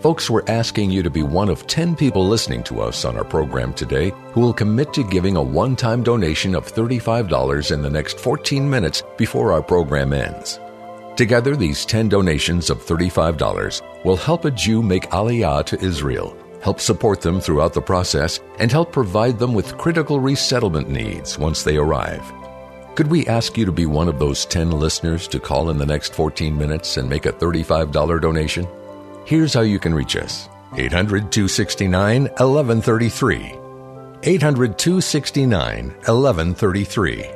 Folks, 0.00 0.30
we're 0.30 0.48
asking 0.48 0.90
you 0.90 1.02
to 1.02 1.10
be 1.10 1.22
one 1.22 1.50
of 1.50 1.66
10 1.66 1.96
people 1.96 2.26
listening 2.26 2.62
to 2.64 2.80
us 2.80 3.04
on 3.04 3.16
our 3.18 3.24
program 3.24 3.74
today 3.74 4.12
who 4.32 4.40
will 4.40 4.54
commit 4.54 4.94
to 4.94 5.04
giving 5.04 5.36
a 5.36 5.42
one 5.42 5.76
time 5.76 6.02
donation 6.02 6.54
of 6.54 6.64
$35 6.64 7.72
in 7.72 7.82
the 7.82 7.90
next 7.90 8.18
14 8.18 8.68
minutes 8.68 9.02
before 9.18 9.52
our 9.52 9.62
program 9.62 10.14
ends. 10.14 10.58
Together, 11.16 11.56
these 11.56 11.84
10 11.84 12.08
donations 12.08 12.70
of 12.70 12.82
$35 12.82 13.82
will 14.02 14.16
help 14.16 14.46
a 14.46 14.50
Jew 14.50 14.82
make 14.82 15.10
Aliyah 15.10 15.66
to 15.66 15.78
Israel 15.84 16.34
help 16.64 16.80
support 16.80 17.20
them 17.20 17.40
throughout 17.40 17.74
the 17.74 17.82
process, 17.82 18.40
and 18.58 18.72
help 18.72 18.90
provide 18.90 19.38
them 19.38 19.52
with 19.52 19.76
critical 19.76 20.18
resettlement 20.18 20.88
needs 20.88 21.38
once 21.38 21.62
they 21.62 21.76
arrive. 21.76 22.24
Could 22.94 23.08
we 23.08 23.26
ask 23.26 23.58
you 23.58 23.66
to 23.66 23.72
be 23.72 23.84
one 23.84 24.08
of 24.08 24.18
those 24.18 24.46
10 24.46 24.70
listeners 24.70 25.28
to 25.28 25.38
call 25.38 25.68
in 25.68 25.76
the 25.76 25.84
next 25.84 26.14
14 26.14 26.56
minutes 26.56 26.96
and 26.96 27.06
make 27.06 27.26
a 27.26 27.32
$35 27.32 28.20
donation? 28.20 28.66
Here's 29.26 29.52
how 29.52 29.60
you 29.60 29.78
can 29.78 29.92
reach 29.92 30.16
us 30.16 30.48
800 30.76 31.30
269 31.30 32.22
1133. 32.22 33.54
800 34.22 34.78
269 34.78 35.88
1133. 35.88 37.30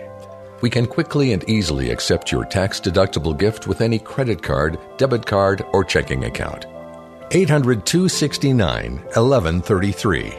We 0.62 0.70
can 0.70 0.86
quickly 0.86 1.34
and 1.34 1.48
easily 1.48 1.90
accept 1.90 2.32
your 2.32 2.46
tax 2.46 2.80
deductible 2.80 3.38
gift 3.38 3.66
with 3.66 3.82
any 3.82 3.98
credit 3.98 4.42
card, 4.42 4.78
debit 4.96 5.26
card, 5.26 5.64
or 5.72 5.84
checking 5.84 6.24
account. 6.24 6.64
800 7.30 7.84
269 7.84 8.96
1133. 8.96 10.32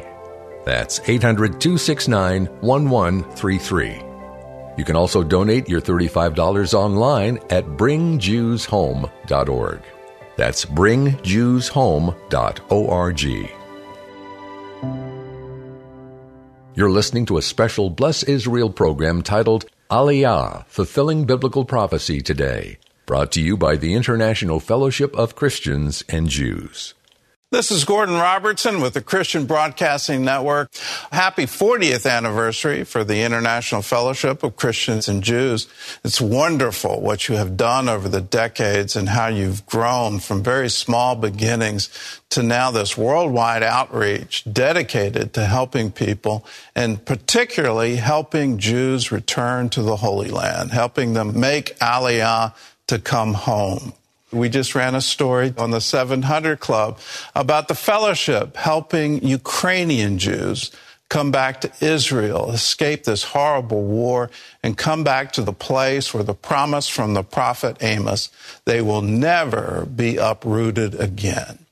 That's 0.66 1.00
800 1.08 1.62
269 1.62 2.48
1133. 2.62 4.02
You 4.78 4.86
can 4.86 4.96
also 4.96 5.24
donate 5.24 5.70
your 5.70 5.82
$35 5.82 6.74
online 6.74 7.38
at 7.50 7.66
bringjewshome.org. 7.66 9.82
That's 10.36 10.66
bringjewshome.org. 10.66 13.50
You're 16.76 16.92
listening 16.92 17.26
to 17.26 17.38
a 17.38 17.42
special 17.42 17.90
Bless 17.90 18.24
Israel 18.24 18.70
program 18.70 19.22
titled 19.22 19.66
Aliyah, 19.92 20.66
Fulfilling 20.68 21.26
Biblical 21.26 21.66
Prophecy 21.66 22.22
Today 22.22 22.78
brought 23.10 23.32
to 23.32 23.42
you 23.42 23.58
by 23.58 23.76
the 23.76 23.96
International 23.96 24.60
Fellowship 24.60 25.16
of 25.16 25.36
Christians 25.36 26.04
and 26.10 26.30
Jews. 26.30 26.94
This 27.50 27.72
is 27.72 27.84
Gordon 27.84 28.14
Robertson 28.14 28.82
with 28.82 28.94
the 28.94 29.02
Christian 29.02 29.48
Broadcasting 29.48 30.24
Network. 30.24 30.70
Happy 31.12 31.48
40th 31.48 32.08
anniversary 32.08 32.84
for 32.84 33.04
the 33.04 33.24
International 33.24 33.82
Fellowship 33.82 34.44
of 34.44 34.56
Christians 34.56 35.10
and 35.10 35.24
Jews. 35.24 35.68
It's 36.04 36.22
wonderful 36.22 37.02
what 37.02 37.28
you 37.28 37.34
have 37.38 37.58
done 37.58 37.90
over 37.90 38.08
the 38.08 38.22
decades 38.22 38.96
and 38.96 39.10
how 39.10 39.26
you've 39.30 39.66
grown 39.66 40.20
from 40.20 40.44
very 40.44 40.70
small 40.70 41.16
beginnings 41.16 41.90
to 42.30 42.44
now 42.44 42.70
this 42.70 42.96
worldwide 42.96 43.64
outreach 43.64 44.44
dedicated 44.44 45.34
to 45.34 45.46
helping 45.46 45.92
people 45.92 46.46
and 46.76 47.04
particularly 47.04 47.96
helping 47.96 48.60
Jews 48.60 49.12
return 49.12 49.70
to 49.70 49.82
the 49.82 49.96
Holy 49.96 50.30
Land, 50.30 50.70
helping 50.70 51.14
them 51.14 51.40
make 51.40 51.76
Aliyah 51.80 52.54
to 52.90 53.00
come 53.00 53.34
home. 53.36 53.94
We 54.32 54.50
just 54.50 54.74
ran 54.76 54.96
a 54.96 55.02
story 55.02 55.54
on 55.58 55.72
the 55.72 55.80
700 55.80 56.60
Club 56.60 57.00
about 57.36 57.68
the 57.68 57.76
fellowship 57.76 58.58
helping 58.58 59.24
Ukrainian 59.24 60.18
Jews 60.18 60.72
come 61.08 61.32
back 61.32 61.62
to 61.62 61.72
Israel, 61.82 62.52
escape 62.52 63.04
this 63.04 63.24
horrible 63.24 63.84
war, 63.84 64.30
and 64.62 64.78
come 64.78 65.04
back 65.04 65.32
to 65.34 65.42
the 65.42 65.54
place 65.54 66.14
where 66.14 66.24
the 66.24 66.36
promise 66.36 66.88
from 66.88 67.14
the 67.14 67.24
prophet 67.24 67.78
Amos, 67.82 68.30
they 68.66 68.82
will 68.82 69.02
never 69.02 69.88
be 69.96 70.18
uprooted 70.18 71.00
again. 71.00 71.66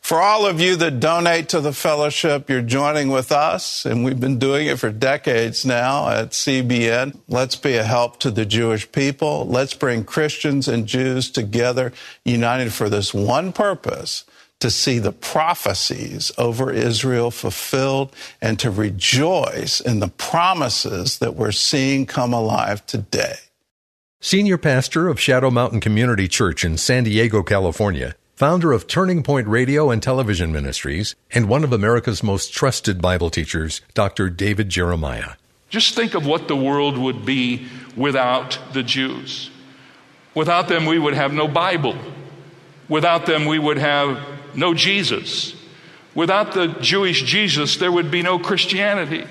For 0.00 0.20
all 0.20 0.46
of 0.46 0.60
you 0.60 0.76
that 0.76 1.00
donate 1.00 1.48
to 1.50 1.60
the 1.60 1.72
fellowship, 1.72 2.48
you're 2.48 2.62
joining 2.62 3.08
with 3.08 3.32
us, 3.32 3.84
and 3.84 4.04
we've 4.04 4.20
been 4.20 4.38
doing 4.38 4.66
it 4.66 4.78
for 4.78 4.90
decades 4.90 5.64
now 5.64 6.08
at 6.08 6.30
CBN. 6.30 7.18
Let's 7.28 7.56
be 7.56 7.76
a 7.76 7.84
help 7.84 8.18
to 8.20 8.30
the 8.30 8.46
Jewish 8.46 8.90
people. 8.92 9.46
Let's 9.46 9.74
bring 9.74 10.04
Christians 10.04 10.68
and 10.68 10.86
Jews 10.86 11.30
together, 11.30 11.92
united 12.24 12.72
for 12.72 12.88
this 12.88 13.12
one 13.12 13.52
purpose 13.52 14.24
to 14.60 14.70
see 14.70 14.98
the 14.98 15.12
prophecies 15.12 16.32
over 16.36 16.72
Israel 16.72 17.30
fulfilled 17.30 18.12
and 18.40 18.58
to 18.58 18.70
rejoice 18.70 19.80
in 19.80 20.00
the 20.00 20.08
promises 20.08 21.18
that 21.18 21.36
we're 21.36 21.52
seeing 21.52 22.06
come 22.06 22.32
alive 22.32 22.84
today. 22.86 23.36
Senior 24.20 24.58
pastor 24.58 25.06
of 25.06 25.20
Shadow 25.20 25.48
Mountain 25.48 25.78
Community 25.78 26.26
Church 26.26 26.64
in 26.64 26.76
San 26.76 27.04
Diego, 27.04 27.44
California, 27.44 28.16
founder 28.38 28.70
of 28.70 28.86
Turning 28.86 29.24
Point 29.24 29.48
Radio 29.48 29.90
and 29.90 30.00
Television 30.00 30.52
Ministries, 30.52 31.16
and 31.32 31.48
one 31.48 31.64
of 31.64 31.72
America's 31.72 32.22
most 32.22 32.52
trusted 32.52 33.02
Bible 33.02 33.30
teachers, 33.30 33.80
Dr. 33.94 34.30
David 34.30 34.68
Jeremiah. 34.68 35.32
Just 35.70 35.96
think 35.96 36.14
of 36.14 36.24
what 36.24 36.46
the 36.46 36.54
world 36.54 36.96
would 36.96 37.26
be 37.26 37.66
without 37.96 38.56
the 38.72 38.84
Jews. 38.84 39.50
Without 40.36 40.68
them, 40.68 40.86
we 40.86 41.00
would 41.00 41.14
have 41.14 41.32
no 41.32 41.48
Bible. 41.48 41.96
Without 42.88 43.26
them, 43.26 43.44
we 43.44 43.58
would 43.58 43.76
have 43.76 44.24
no 44.54 44.72
Jesus. 44.72 45.56
Without 46.14 46.52
the 46.52 46.68
Jewish 46.80 47.24
Jesus, 47.24 47.78
there 47.78 47.90
would 47.90 48.08
be 48.08 48.22
no 48.22 48.38
Christianity. 48.38 49.26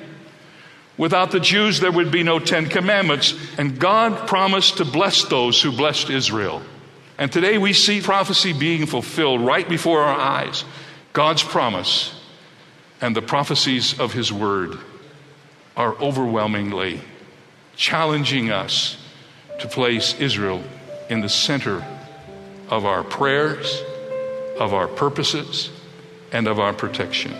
Without 0.98 1.32
the 1.32 1.40
Jews, 1.40 1.80
there 1.80 1.94
would 1.94 2.12
be 2.12 2.24
no 2.24 2.40
Ten 2.40 2.68
Commandments. 2.68 3.34
And 3.58 3.80
God 3.80 4.28
promised 4.28 4.78
to 4.78 4.86
bless 4.86 5.24
those 5.24 5.62
who 5.62 5.72
blessed 5.72 6.10
Israel. 6.10 6.62
And 7.18 7.32
today 7.32 7.58
we 7.58 7.74
see 7.74 8.02
prophecy 8.02 8.54
being 8.54 8.86
fulfilled 8.86 9.42
right 9.42 9.68
before 9.68 10.02
our 10.02 10.20
eyes. 10.20 10.64
God's 11.14 11.44
promise 11.44 12.14
and 13.02 13.16
the 13.16 13.22
prophecies 13.22 14.00
of 14.00 14.14
His 14.14 14.32
Word 14.32 14.78
are 15.76 15.96
overwhelmingly 15.96 17.02
challenging 17.76 18.52
us 18.52 18.98
to 19.60 19.68
place 19.68 20.16
Israel 20.20 20.64
in 21.10 21.22
the 21.22 21.30
center 21.30 21.86
of 22.70 22.86
our 22.86 23.04
prayers, 23.04 23.82
of 24.60 24.74
our 24.74 24.88
purposes, 24.88 25.72
and 26.32 26.48
of 26.48 26.60
our 26.60 26.74
protection. 26.74 27.34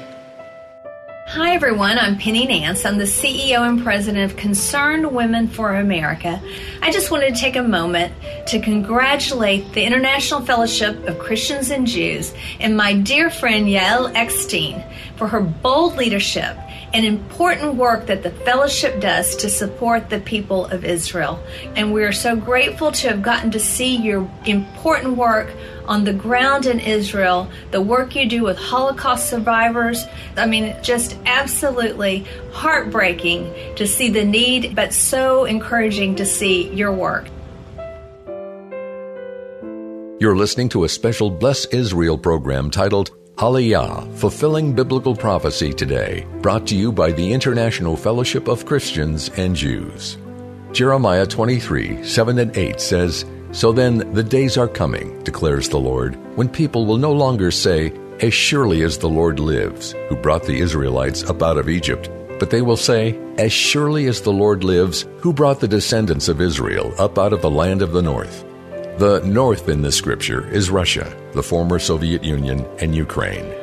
Hi, 1.38 1.54
everyone. 1.54 2.00
I'm 2.00 2.18
Penny 2.18 2.48
Nance. 2.48 2.84
I'm 2.84 2.98
the 2.98 3.04
CEO 3.04 3.60
and 3.60 3.84
president 3.84 4.32
of 4.32 4.38
Concerned 4.38 5.12
Women 5.12 5.48
for 5.48 5.76
America. 5.76 6.42
I 6.82 6.90
just 6.90 7.12
wanted 7.12 7.36
to 7.36 7.40
take 7.40 7.56
a 7.56 7.62
moment 7.62 8.12
to 8.48 8.60
congratulate 8.60 9.72
the 9.74 9.84
International 9.84 10.42
Fellowship 10.42 11.08
of 11.08 11.20
Christians 11.20 11.70
and 11.70 11.86
Jews 11.86 12.34
and 12.60 12.76
my 12.76 12.96
dear 12.96 13.30
friend 13.30 13.68
Yael 13.68 14.12
Eckstein 14.16 14.84
for 15.16 15.28
her 15.28 15.40
bold 15.40 15.96
leadership 15.96 16.58
and 16.94 17.06
important 17.06 17.76
work 17.76 18.06
that 18.08 18.24
the 18.24 18.32
fellowship 18.32 19.00
does 19.02 19.36
to 19.38 19.50
support 19.50 20.10
the 20.10 20.20
people 20.20 20.66
of 20.66 20.86
Israel. 20.86 21.42
And 21.76 21.94
we 21.94 22.04
are 22.04 22.12
so 22.12 22.36
grateful 22.36 22.92
to 22.94 23.10
have 23.10 23.22
gotten 23.22 23.52
to 23.52 23.60
see 23.60 23.98
your 23.98 24.30
important 24.46 25.18
work 25.18 25.50
on 25.86 26.04
the 26.04 26.14
ground 26.14 26.66
in 26.66 26.80
Israel, 26.80 27.50
the 27.72 27.82
work 27.82 28.16
you 28.16 28.28
do 28.28 28.44
with 28.44 28.58
Holocaust 28.58 29.30
survivors. 29.30 30.06
I 30.36 30.46
mean, 30.46 30.76
just 30.84 31.18
absolutely 31.26 32.26
heartbreaking 32.52 33.76
to 33.76 33.88
see 33.88 34.10
the 34.10 34.26
need, 34.26 34.76
but 34.76 34.94
so 34.94 35.46
encouraging 35.46 36.16
to 36.16 36.26
see 36.26 36.70
your 36.74 36.92
work. 36.92 37.28
You're 40.20 40.36
listening 40.36 40.70
to 40.70 40.84
a 40.84 40.90
special 40.90 41.30
Bless 41.30 41.66
Israel 41.66 42.18
program 42.18 42.72
titled 42.72 43.12
Aliyah, 43.38 44.18
Fulfilling 44.18 44.74
Biblical 44.74 45.16
Prophecy 45.16 45.72
Today, 45.72 46.26
brought 46.42 46.66
to 46.66 46.76
you 46.76 46.92
by 46.92 47.12
the 47.12 47.32
International 47.32 47.96
Fellowship 47.96 48.48
of 48.48 48.66
Christians 48.66 49.30
and 49.38 49.56
Jews. 49.56 50.18
Jeremiah 50.72 51.28
23, 51.28 52.04
7 52.04 52.40
and 52.40 52.58
8 52.58 52.82
says, 52.82 53.26
So 53.52 53.72
then 53.72 54.12
the 54.16 54.24
days 54.24 54.58
are 54.58 54.68
coming, 54.68 55.22
declares 55.22 55.70
the 55.70 55.78
Lord, 55.78 56.16
when 56.36 56.50
people 56.50 56.88
will 56.88 56.98
no 56.98 57.12
longer 57.12 57.52
say, 57.52 57.94
As 58.22 58.34
surely 58.34 58.82
as 58.82 58.98
the 58.98 59.10
Lord 59.10 59.40
lives, 59.40 59.94
who 60.10 60.16
brought 60.16 60.46
the 60.46 60.60
Israelites 60.60 61.24
up 61.24 61.44
out 61.44 61.60
of 61.60 61.70
Egypt, 61.70 62.10
but 62.40 62.50
they 62.50 62.64
will 62.64 62.76
say, 62.76 63.20
As 63.38 63.54
surely 63.54 64.08
as 64.08 64.20
the 64.20 64.34
Lord 64.34 64.64
lives, 64.64 65.06
who 65.20 65.32
brought 65.32 65.60
the 65.60 65.68
descendants 65.68 66.28
of 66.28 66.42
Israel 66.42 66.92
up 66.98 67.20
out 67.20 67.34
of 67.34 67.44
the 67.44 67.52
land 67.52 67.84
of 67.84 67.92
the 67.92 68.02
north. 68.02 68.47
The 68.98 69.22
north 69.24 69.70
in 69.70 69.84
this 69.84 69.96
scripture 69.96 70.50
is 70.50 70.72
Russia, 70.72 71.16
the 71.34 71.44
former 71.44 71.78
Soviet 71.78 72.24
Union, 72.24 72.66
and 72.80 72.96
Ukraine. 72.96 73.54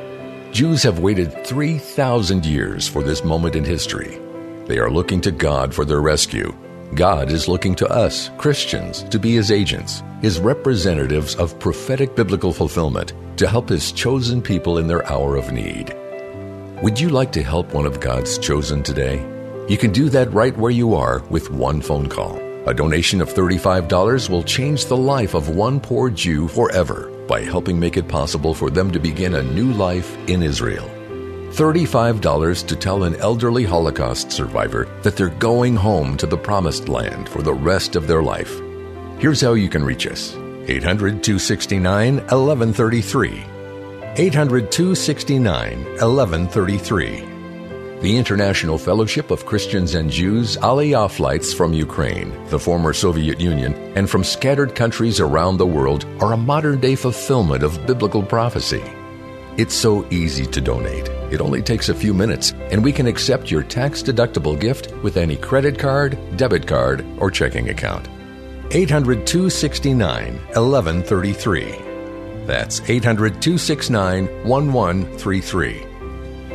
Jews 0.53 0.81
have 0.85 1.01
waited 1.01 1.45
3,000 1.45 2.47
years 2.47 2.87
for 2.87 3.03
this 3.03 3.25
moment 3.25 3.57
in 3.57 3.65
history. 3.65 4.21
They 4.67 4.79
are 4.79 4.93
looking 4.93 5.21
to 5.23 5.33
God 5.33 5.75
for 5.75 5.85
their 5.85 6.01
rescue. 6.01 6.55
God 6.95 7.33
is 7.33 7.49
looking 7.49 7.75
to 7.77 7.89
us, 7.89 8.31
Christians, 8.39 9.03
to 9.11 9.19
be 9.19 9.35
His 9.35 9.51
agents, 9.51 10.05
His 10.23 10.39
representatives 10.39 11.35
of 11.35 11.59
prophetic 11.59 12.15
biblical 12.15 12.53
fulfillment, 12.53 13.13
to 13.37 13.49
help 13.49 13.69
His 13.69 13.91
chosen 13.91 14.41
people 14.41 14.79
in 14.79 14.87
their 14.87 15.05
hour 15.11 15.35
of 15.35 15.51
need. 15.51 15.97
Would 16.81 17.01
you 17.01 17.09
like 17.09 17.33
to 17.33 17.43
help 17.43 17.75
one 17.75 17.87
of 17.87 17.99
God's 17.99 18.39
chosen 18.39 18.85
today? 18.85 19.17
You 19.69 19.79
can 19.79 19.91
do 19.91 20.09
that 20.11 20.33
right 20.33 20.57
where 20.57 20.71
you 20.71 20.95
are 20.95 21.25
with 21.29 21.51
one 21.51 21.81
phone 21.81 22.09
call. 22.09 22.44
A 22.67 22.73
donation 22.73 23.21
of 23.21 23.29
$35 23.29 24.31
will 24.31 24.43
change 24.43 24.87
the 24.87 24.97
life 24.97 25.35
of 25.35 25.51
one 25.51 25.79
poor 25.79 26.09
Jew 26.09 26.49
forever 26.49 27.11
by 27.29 27.43
helping 27.43 27.79
make 27.79 27.99
it 27.99 28.09
possible 28.09 28.55
for 28.55 28.71
them 28.71 28.91
to 28.91 28.99
begin 28.99 29.35
a 29.35 29.43
new 29.43 29.71
life 29.73 30.17
in 30.31 30.43
Israel. 30.43 30.89
$35 31.53 32.67
to 32.67 32.75
tell 32.75 33.05
an 33.05 33.17
elderly 33.17 33.65
Holocaust 33.65 34.33
survivor 34.33 34.89
that 35.03 35.15
they're 35.15 35.29
going 35.29 35.77
home 35.77 36.17
to 36.17 36.27
the 36.27 36.39
promised 36.39 36.89
land 36.89 37.29
for 37.29 37.43
the 37.43 37.53
rest 37.53 37.97
of 37.97 38.07
their 38.07 38.23
life. 38.23 38.59
Here's 39.19 39.43
how 39.43 39.53
you 39.53 39.69
can 39.69 39.85
reach 39.85 40.07
us 40.07 40.35
800 40.67 41.23
269 41.23 42.17
1133. 42.17 43.45
800 44.17 44.73
269 44.73 45.85
1133 45.85 47.34
the 48.01 48.17
International 48.17 48.77
Fellowship 48.77 49.31
of 49.31 49.47
Christians 49.47 49.95
and 49.95 50.11
Jews 50.11 50.57
Aliyah 50.59 51.11
flights 51.11 51.55
from 51.55 51.73
Ukraine, 51.73 52.33
the 52.47 52.59
former 52.59 52.93
Soviet 52.93 53.41
Union, 53.41 53.75
and 53.97 54.09
from 54.09 54.25
scattered 54.25 54.75
countries 54.75 55.21
around 55.21 55.57
the 55.57 55.67
world 55.67 56.05
are 56.21 56.33
a 56.33 56.37
modern 56.37 56.81
day 56.81 56.95
fulfillment 56.97 57.63
of 57.63 57.87
biblical 57.87 58.23
prophecy. 58.23 58.83
It's 59.57 59.75
so 59.75 60.07
easy 60.11 60.47
to 60.47 60.61
donate. 60.61 61.09
It 61.33 61.41
only 61.41 61.63
takes 61.63 61.89
a 61.89 61.95
few 61.95 62.13
minutes, 62.13 62.53
and 62.71 62.83
we 62.83 62.93
can 62.93 63.07
accept 63.07 63.51
your 63.51 63.63
tax 63.63 64.03
deductible 64.03 64.59
gift 64.59 64.93
with 65.03 65.17
any 65.17 65.37
credit 65.37 65.79
card, 65.79 66.19
debit 66.37 66.67
card, 66.67 67.05
or 67.19 67.31
checking 67.31 67.71
account. 67.71 68.09
800 68.73 69.27
269 69.27 70.35
1133. 70.55 72.45
That's 72.47 72.81
800 72.89 73.41
269 73.41 74.27
1133. 74.45 75.94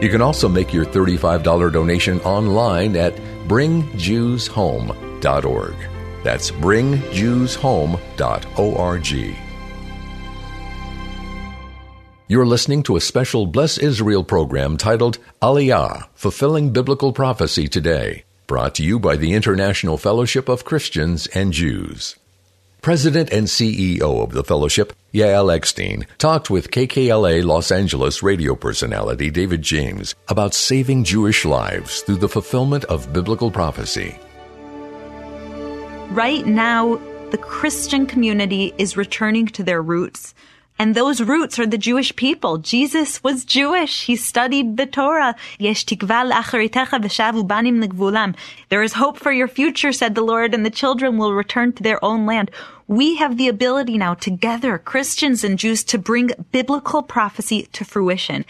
You 0.01 0.09
can 0.09 0.21
also 0.21 0.47
make 0.47 0.71
your 0.73 0.85
$35 0.85 1.73
donation 1.73 2.21
online 2.21 2.95
at 2.95 3.13
bringjewshome.org. 3.47 5.75
That's 6.23 6.51
bringjewshome.org. 6.51 9.35
You're 12.31 12.45
listening 12.45 12.83
to 12.83 12.95
a 12.95 13.01
special 13.01 13.47
Bless 13.47 13.79
Israel 13.79 14.23
program 14.23 14.77
titled 14.77 15.17
Aliyah, 15.41 16.09
Fulfilling 16.13 16.71
Biblical 16.71 17.12
Prophecy 17.12 17.67
Today, 17.67 18.23
brought 18.45 18.75
to 18.75 18.83
you 18.83 18.99
by 18.99 19.17
the 19.17 19.33
International 19.33 19.97
Fellowship 19.97 20.47
of 20.47 20.63
Christians 20.63 21.25
and 21.33 21.51
Jews. 21.51 22.17
President 22.82 23.30
and 23.34 23.48
CEO 23.48 24.24
of 24.24 24.32
the 24.32 24.44
fellowship, 24.44 24.94
Yael 25.13 25.54
Eckstein, 25.54 26.08
talked 26.18 26.50
with 26.50 26.72
KKLA 26.72 27.44
Los 27.44 27.72
Angeles 27.72 28.24
radio 28.24 28.56
personality 28.56 29.30
David 29.30 29.62
James 29.62 30.15
about 30.30 30.54
saving 30.54 31.04
Jewish 31.04 31.44
lives 31.44 32.02
through 32.02 32.15
the 32.15 32.30
fulfillment 32.30 32.86
of 32.86 33.12
biblical 33.12 33.52
prophecy. 33.52 34.18
Right 36.12 36.46
now, 36.46 36.96
the 37.32 37.38
Christian 37.38 38.06
community 38.06 38.74
is 38.78 38.96
returning 38.96 39.48
to 39.48 39.63
their 39.63 39.82
roots. 39.82 40.34
And 40.80 40.96
those 40.96 41.20
roots 41.20 41.60
are 41.60 41.65
the 41.65 41.78
Jewish 41.78 42.15
people. 42.15 42.58
Jesus 42.58 43.22
was 43.22 43.44
Jewish. 43.44 44.06
He 44.06 44.15
studied 44.15 44.78
the 44.78 44.86
Torah. 44.86 45.36
There 45.60 45.72
is 48.84 48.94
hope 48.94 49.18
for 49.18 49.32
your 49.34 49.48
future, 49.50 49.92
said 49.92 50.15
the 50.15 50.22
Lord, 50.22 50.54
and 50.54 50.65
the 50.65 50.70
children 50.70 51.18
will 51.18 51.34
return 51.34 51.74
to 51.74 51.84
their 51.84 52.04
own 52.04 52.26
land. 52.26 52.50
We 52.88 53.18
have 53.18 53.36
the 53.36 53.50
ability 53.50 53.98
now 53.98 54.13
together, 54.13 54.78
Christians 54.78 55.44
and 55.44 55.60
Jews, 55.60 55.84
to 55.84 55.98
bring 55.98 56.32
biblical 56.54 57.04
prophecy 57.04 57.68
to 57.74 57.84
fruition. 57.84 58.46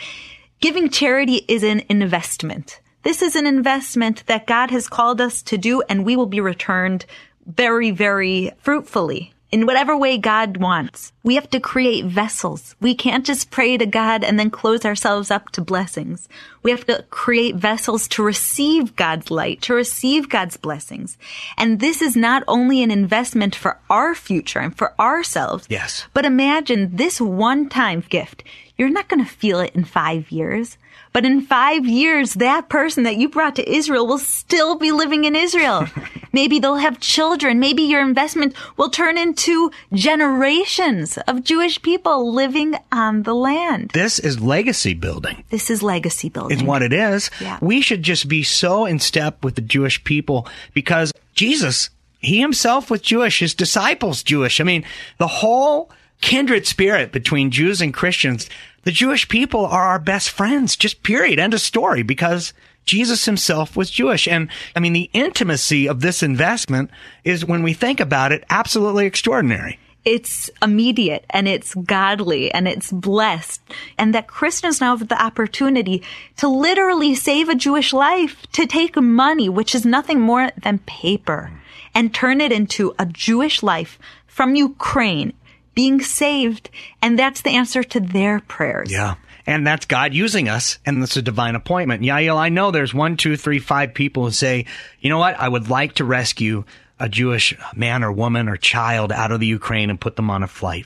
Giving 0.60 0.89
charity 0.89 1.46
is 1.48 1.63
an 1.63 1.82
investment. 1.89 2.80
This 3.02 3.24
is 3.24 3.36
an 3.36 3.48
investment 3.48 4.24
that 4.28 4.46
God 4.46 4.70
has 4.70 4.88
called 4.88 5.20
us 5.20 5.42
to 5.44 5.58
do, 5.58 5.82
and 5.89 6.06
we 6.06 6.15
will 6.15 6.28
be 6.28 6.42
returned 6.42 7.08
very, 7.48 7.89
very 7.89 8.52
fruitfully 8.60 9.34
in 9.51 9.65
whatever 9.65 9.97
way 9.97 10.17
God 10.17 10.57
wants. 10.57 11.12
We 11.23 11.35
have 11.35 11.49
to 11.51 11.59
create 11.59 12.05
vessels. 12.05 12.75
We 12.79 12.93
can't 12.93 13.25
just 13.25 13.51
pray 13.51 13.77
to 13.77 13.85
God 13.85 14.23
and 14.23 14.39
then 14.39 14.49
close 14.49 14.85
ourselves 14.85 15.31
up 15.31 15.49
to 15.51 15.62
blessings. 15.62 16.29
We 16.62 16.71
have 16.71 16.85
to 16.85 17.05
create 17.09 17.55
vessels 17.55 18.07
to 18.09 18.23
receive 18.23 18.95
God's 18.95 19.31
light, 19.31 19.62
to 19.63 19.73
receive 19.73 20.29
God's 20.29 20.57
blessings. 20.57 21.17
And 21.57 21.79
this 21.79 22.01
is 22.01 22.15
not 22.15 22.43
only 22.47 22.83
an 22.83 22.91
investment 22.91 23.55
for 23.55 23.79
our 23.89 24.13
future 24.13 24.59
and 24.59 24.77
for 24.77 24.93
ourselves. 24.99 25.65
Yes. 25.69 26.05
But 26.13 26.25
imagine 26.25 26.95
this 26.95 27.19
one 27.19 27.69
time 27.69 28.03
gift. 28.09 28.43
You're 28.80 28.89
not 28.89 29.10
going 29.10 29.24
to 29.24 29.30
feel 29.30 29.60
it 29.60 29.76
in 29.76 29.84
five 29.84 30.32
years. 30.32 30.78
But 31.12 31.26
in 31.26 31.42
five 31.42 31.86
years, 31.86 32.36
that 32.36 32.70
person 32.70 33.04
that 33.04 33.18
you 33.18 33.28
brought 33.28 33.58
to 33.58 33.70
Israel 33.70 34.08
will 34.08 34.20
still 34.20 34.76
be 34.78 34.94
living 34.94 35.26
in 35.26 35.36
Israel. 35.36 35.86
Maybe 36.32 36.60
they'll 36.60 36.76
have 36.76 37.02
children. 37.02 37.60
Maybe 37.60 37.82
your 37.82 38.02
investment 38.02 38.56
will 38.78 38.89
turn 38.89 39.18
into 39.18 39.70
generations 39.92 41.18
of 41.28 41.44
Jewish 41.44 41.82
people 41.82 42.32
living 42.32 42.76
on 42.89 43.24
the 43.24 43.34
land. 43.34 43.92
This 43.94 44.18
is 44.18 44.39
legacy 44.39 44.94
building. 44.94 45.44
This 45.50 45.70
is 45.70 45.84
legacy 45.84 46.30
building. 46.30 46.60
Is 46.60 46.63
what 46.63 46.82
it 46.82 46.94
is. 46.94 47.32
Yeah. 47.42 47.58
We 47.62 47.82
should 47.82 48.04
just 48.04 48.30
be 48.30 48.44
so 48.44 48.86
in 48.86 49.00
step 49.00 49.44
with 49.44 49.56
the 49.56 49.62
Jewish 49.62 50.02
people 50.06 50.48
because 50.74 51.12
Jesus, 51.34 51.89
he 52.20 52.39
himself 52.39 52.89
was 52.89 53.02
Jewish, 53.02 53.39
his 53.39 53.56
disciples 53.56 54.24
Jewish. 54.24 54.62
I 54.62 54.63
mean, 54.63 54.86
the 55.18 55.28
whole 55.28 55.92
kindred 56.22 56.68
spirit 56.68 57.12
between 57.12 57.52
Jews 57.52 57.82
and 57.82 57.94
Christians, 57.94 58.50
the 58.84 58.92
Jewish 58.92 59.28
people 59.28 59.65
are 59.65 59.88
our 59.88 60.00
best 60.00 60.30
friends, 60.30 60.76
just 60.76 61.04
period. 61.04 61.39
End 61.39 61.54
of 61.54 61.62
story 61.62 62.04
because 62.04 62.54
Jesus 62.86 63.26
himself 63.26 63.76
was 63.78 63.92
Jewish. 63.92 64.28
And 64.28 64.50
I 64.76 64.80
mean, 64.80 64.94
the 64.94 65.10
intimacy 65.13 65.88
of 65.88 66.02
this 66.02 66.24
investment 66.24 66.89
is 67.24 67.46
when 67.46 67.63
we 67.63 67.74
think 67.74 68.00
about 68.00 68.32
it, 68.32 68.44
absolutely 68.50 69.06
extraordinary. 69.06 69.80
It's 70.06 70.50
immediate 70.62 71.26
and 71.30 71.48
it's 71.48 71.76
godly 71.76 72.52
and 72.52 72.68
it's 72.68 72.92
blessed. 72.92 73.62
And 73.98 74.15
that 74.15 74.28
Christians 74.28 74.82
now 74.82 74.96
have 74.96 75.08
the 75.08 75.22
opportunity 75.22 76.02
to 76.38 76.48
literally 76.48 77.15
save 77.15 77.50
a 77.50 77.56
Jewish 77.56 77.94
life, 77.94 78.48
to 78.54 78.65
take 78.65 78.96
money, 78.96 79.50
which 79.50 79.76
is 79.76 79.86
nothing 79.86 80.20
more 80.20 80.52
than 80.63 80.80
paper, 80.80 81.52
and 81.94 82.13
turn 82.13 82.39
it 82.39 82.52
into 82.52 82.96
a 82.98 83.06
Jewish 83.06 83.62
life 83.62 84.00
from 84.26 84.56
Ukraine 84.56 85.34
being 85.75 86.01
saved. 86.01 86.69
And 87.01 87.17
that's 87.17 87.41
the 87.41 87.51
answer 87.51 87.84
to 87.84 87.99
their 87.99 88.39
prayers. 88.41 88.91
Yeah. 88.91 89.15
And 89.45 89.65
that's 89.65 89.88
God 89.88 90.13
using 90.13 90.47
us, 90.47 90.77
and 90.86 91.01
it's 91.01 91.17
a 91.17 91.23
divine 91.23 91.55
appointment. 91.55 92.03
Yael, 92.03 92.36
I 92.36 92.49
know 92.49 92.69
there's 92.69 92.93
one, 92.93 93.17
two, 93.17 93.36
three, 93.36 93.58
five 93.58 93.95
people 93.95 94.25
who 94.25 94.32
say, 94.32 94.65
you 94.99 95.10
know 95.10 95.17
what, 95.17 95.39
I 95.39 95.49
would 95.49 95.69
like 95.69 95.95
to 95.95 96.05
rescue 96.05 96.65
a 96.99 97.10
Jewish 97.10 97.58
man 97.75 98.03
or 98.03 98.12
woman 98.12 98.47
or 98.47 98.58
child 98.58 99.12
out 99.12 99.32
of 99.32 99.39
the 99.39 99.47
Ukraine 99.47 99.89
and 99.89 99.99
put 99.99 100.17
them 100.17 100.29
on 100.29 100.43
a 100.43 100.47
flight. 100.47 100.86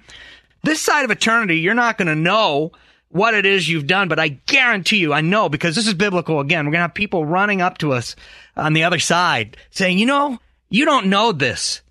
This 0.63 0.79
side 0.79 1.03
of 1.03 1.11
eternity, 1.11 1.59
you're 1.59 1.73
not 1.73 1.97
going 1.97 2.07
to 2.07 2.15
know 2.15 2.71
what 3.09 3.33
it 3.33 3.45
is 3.45 3.67
you've 3.67 3.87
done, 3.87 4.07
but 4.07 4.19
I 4.19 4.29
guarantee 4.29 4.97
you, 4.97 5.11
I 5.13 5.21
know 5.21 5.49
because 5.49 5.75
this 5.75 5.87
is 5.87 5.93
biblical 5.93 6.39
again. 6.39 6.65
We're 6.65 6.71
going 6.71 6.79
to 6.79 6.87
have 6.87 6.93
people 6.93 7.25
running 7.25 7.61
up 7.61 7.79
to 7.79 7.91
us 7.91 8.15
on 8.55 8.73
the 8.73 8.85
other 8.85 8.99
side 8.99 9.57
saying, 9.71 9.99
you 9.99 10.05
know, 10.05 10.39
you 10.69 10.85
don't 10.85 11.07
know 11.07 11.31
this, 11.31 11.81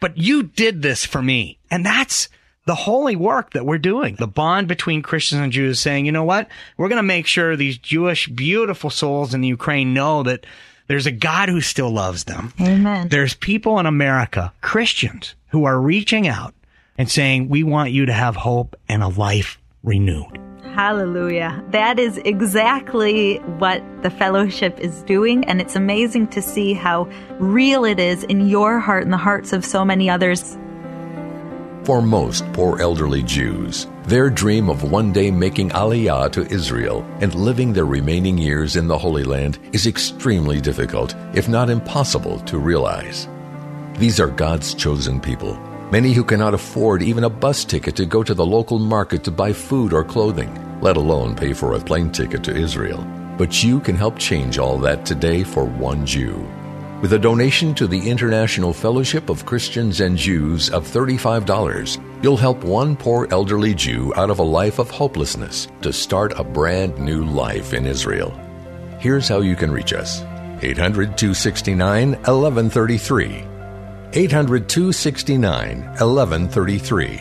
but 0.00 0.18
you 0.18 0.42
did 0.42 0.82
this 0.82 1.04
for 1.06 1.22
me. 1.22 1.58
And 1.70 1.86
that's 1.86 2.28
the 2.66 2.74
holy 2.74 3.16
work 3.16 3.52
that 3.52 3.64
we're 3.64 3.78
doing. 3.78 4.16
The 4.16 4.26
bond 4.26 4.68
between 4.68 5.00
Christians 5.00 5.40
and 5.40 5.52
Jews 5.52 5.80
saying, 5.80 6.04
you 6.04 6.12
know 6.12 6.24
what? 6.24 6.48
We're 6.76 6.88
going 6.88 6.98
to 6.98 7.02
make 7.02 7.26
sure 7.26 7.56
these 7.56 7.78
Jewish 7.78 8.28
beautiful 8.28 8.90
souls 8.90 9.32
in 9.32 9.40
the 9.40 9.48
Ukraine 9.48 9.94
know 9.94 10.24
that 10.24 10.44
there's 10.88 11.06
a 11.06 11.12
God 11.12 11.48
who 11.48 11.60
still 11.60 11.90
loves 11.90 12.24
them. 12.24 12.52
Amen. 12.60 13.08
There's 13.08 13.34
people 13.34 13.78
in 13.78 13.86
America, 13.86 14.52
Christians, 14.60 15.34
who 15.48 15.64
are 15.64 15.80
reaching 15.80 16.28
out 16.28 16.54
and 16.98 17.10
saying, 17.10 17.48
we 17.48 17.62
want 17.62 17.92
you 17.92 18.06
to 18.06 18.12
have 18.12 18.36
hope 18.36 18.76
and 18.88 19.02
a 19.02 19.08
life 19.08 19.58
renewed. 19.82 20.40
Hallelujah. 20.74 21.64
That 21.70 21.98
is 21.98 22.18
exactly 22.18 23.38
what 23.58 23.82
the 24.02 24.10
fellowship 24.10 24.78
is 24.78 25.02
doing. 25.04 25.44
And 25.46 25.60
it's 25.60 25.74
amazing 25.74 26.28
to 26.28 26.42
see 26.42 26.74
how 26.74 27.08
real 27.38 27.84
it 27.84 27.98
is 27.98 28.24
in 28.24 28.48
your 28.48 28.78
heart 28.78 29.04
and 29.04 29.12
the 29.12 29.16
hearts 29.16 29.52
of 29.52 29.64
so 29.64 29.84
many 29.84 30.10
others. 30.10 30.58
For 31.86 32.02
most 32.02 32.44
poor 32.52 32.80
elderly 32.80 33.22
Jews, 33.22 33.86
their 34.08 34.28
dream 34.28 34.68
of 34.68 34.90
one 34.90 35.12
day 35.12 35.30
making 35.30 35.70
Aliyah 35.70 36.32
to 36.32 36.44
Israel 36.52 37.06
and 37.20 37.32
living 37.32 37.72
their 37.72 37.84
remaining 37.84 38.36
years 38.36 38.74
in 38.74 38.88
the 38.88 38.98
Holy 38.98 39.22
Land 39.22 39.60
is 39.72 39.86
extremely 39.86 40.60
difficult, 40.60 41.14
if 41.32 41.48
not 41.48 41.70
impossible, 41.70 42.40
to 42.40 42.58
realize. 42.58 43.28
These 43.98 44.18
are 44.18 44.26
God's 44.26 44.74
chosen 44.74 45.20
people, 45.20 45.54
many 45.92 46.12
who 46.12 46.24
cannot 46.24 46.54
afford 46.54 47.04
even 47.04 47.22
a 47.22 47.30
bus 47.30 47.64
ticket 47.64 47.94
to 47.94 48.04
go 48.04 48.24
to 48.24 48.34
the 48.34 48.44
local 48.44 48.80
market 48.80 49.22
to 49.22 49.30
buy 49.30 49.52
food 49.52 49.92
or 49.92 50.02
clothing, 50.02 50.52
let 50.80 50.96
alone 50.96 51.36
pay 51.36 51.52
for 51.52 51.74
a 51.74 51.80
plane 51.80 52.10
ticket 52.10 52.42
to 52.42 52.56
Israel. 52.56 53.06
But 53.38 53.62
you 53.62 53.78
can 53.78 53.94
help 53.94 54.18
change 54.18 54.58
all 54.58 54.76
that 54.78 55.06
today 55.06 55.44
for 55.44 55.64
one 55.64 56.04
Jew. 56.04 56.48
With 57.02 57.12
a 57.12 57.18
donation 57.18 57.74
to 57.74 57.86
the 57.86 58.08
International 58.08 58.72
Fellowship 58.72 59.28
of 59.28 59.44
Christians 59.44 60.00
and 60.00 60.16
Jews 60.16 60.70
of 60.70 60.88
$35, 60.88 62.24
you'll 62.24 62.38
help 62.38 62.64
one 62.64 62.96
poor 62.96 63.28
elderly 63.30 63.74
Jew 63.74 64.14
out 64.16 64.30
of 64.30 64.38
a 64.38 64.42
life 64.42 64.78
of 64.78 64.88
hopelessness 64.88 65.68
to 65.82 65.92
start 65.92 66.32
a 66.38 66.42
brand 66.42 66.98
new 66.98 67.22
life 67.22 67.74
in 67.74 67.84
Israel. 67.84 68.30
Here's 68.98 69.28
how 69.28 69.40
you 69.42 69.56
can 69.56 69.70
reach 69.70 69.92
us 69.92 70.22
800 70.62 71.18
269 71.18 72.12
1133. 72.12 73.44
800 74.14 74.66
269 74.66 75.78
1133. 75.98 77.20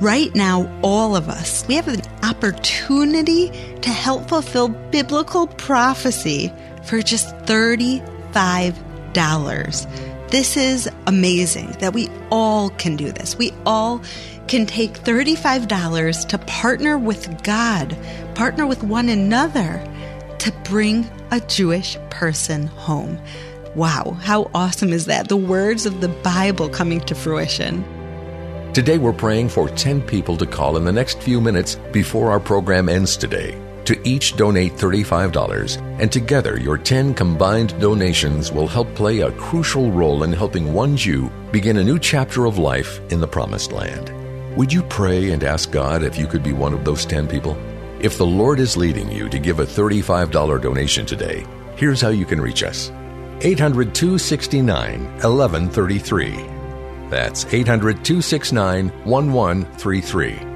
Right 0.00 0.34
now, 0.34 0.80
all 0.80 1.14
of 1.14 1.28
us, 1.28 1.68
we 1.68 1.74
have 1.74 1.88
an 1.88 2.00
opportunity 2.22 3.50
to 3.82 3.90
help 3.90 4.30
fulfill 4.30 4.68
biblical 4.68 5.46
prophecy 5.46 6.50
for 6.84 7.02
just 7.02 7.36
30 7.40 8.02
$35. 8.32 10.30
This 10.30 10.56
is 10.56 10.88
amazing 11.06 11.72
that 11.80 11.92
we 11.92 12.08
all 12.30 12.70
can 12.70 12.96
do 12.96 13.10
this. 13.10 13.36
We 13.36 13.52
all 13.66 14.00
can 14.46 14.66
take 14.66 14.92
$35 14.94 16.28
to 16.28 16.38
partner 16.38 16.98
with 16.98 17.42
God, 17.42 17.96
partner 18.34 18.66
with 18.66 18.82
one 18.82 19.08
another 19.08 19.84
to 20.38 20.52
bring 20.64 21.08
a 21.30 21.40
Jewish 21.40 21.96
person 22.10 22.66
home. 22.68 23.18
Wow, 23.74 24.16
how 24.20 24.50
awesome 24.54 24.92
is 24.92 25.06
that? 25.06 25.28
The 25.28 25.36
words 25.36 25.86
of 25.86 26.00
the 26.00 26.08
Bible 26.08 26.68
coming 26.68 27.00
to 27.02 27.14
fruition. 27.14 27.84
Today 28.72 28.98
we're 28.98 29.12
praying 29.12 29.48
for 29.48 29.68
10 29.68 30.02
people 30.02 30.36
to 30.36 30.46
call 30.46 30.76
in 30.76 30.84
the 30.84 30.92
next 30.92 31.20
few 31.20 31.40
minutes 31.40 31.76
before 31.92 32.30
our 32.30 32.40
program 32.40 32.88
ends 32.88 33.16
today 33.16 33.60
to 33.90 34.08
each 34.08 34.36
donate 34.36 34.74
$35, 34.74 35.80
and 35.98 36.12
together 36.12 36.60
your 36.60 36.78
10 36.78 37.12
combined 37.12 37.78
donations 37.80 38.52
will 38.52 38.68
help 38.68 38.94
play 38.94 39.18
a 39.18 39.32
crucial 39.32 39.90
role 39.90 40.22
in 40.22 40.32
helping 40.32 40.72
one 40.72 40.96
Jew 40.96 41.28
begin 41.50 41.78
a 41.78 41.82
new 41.82 41.98
chapter 41.98 42.46
of 42.46 42.56
life 42.56 43.00
in 43.10 43.18
the 43.18 43.26
Promised 43.26 43.72
Land. 43.72 44.12
Would 44.56 44.72
you 44.72 44.84
pray 44.84 45.32
and 45.32 45.42
ask 45.42 45.72
God 45.72 46.04
if 46.04 46.16
you 46.16 46.28
could 46.28 46.44
be 46.44 46.52
one 46.52 46.72
of 46.72 46.84
those 46.84 47.04
10 47.04 47.26
people? 47.26 47.58
If 48.00 48.16
the 48.16 48.24
Lord 48.24 48.60
is 48.60 48.76
leading 48.76 49.10
you 49.10 49.28
to 49.28 49.40
give 49.40 49.58
a 49.58 49.66
$35 49.66 50.62
donation 50.62 51.04
today, 51.04 51.44
here's 51.74 52.00
how 52.00 52.10
you 52.10 52.24
can 52.24 52.40
reach 52.40 52.62
us 52.62 52.92
800 53.40 53.92
269 53.92 55.02
1133. 55.18 57.08
That's 57.08 57.44
800 57.52 58.04
269 58.04 58.90
1133. 59.02 60.49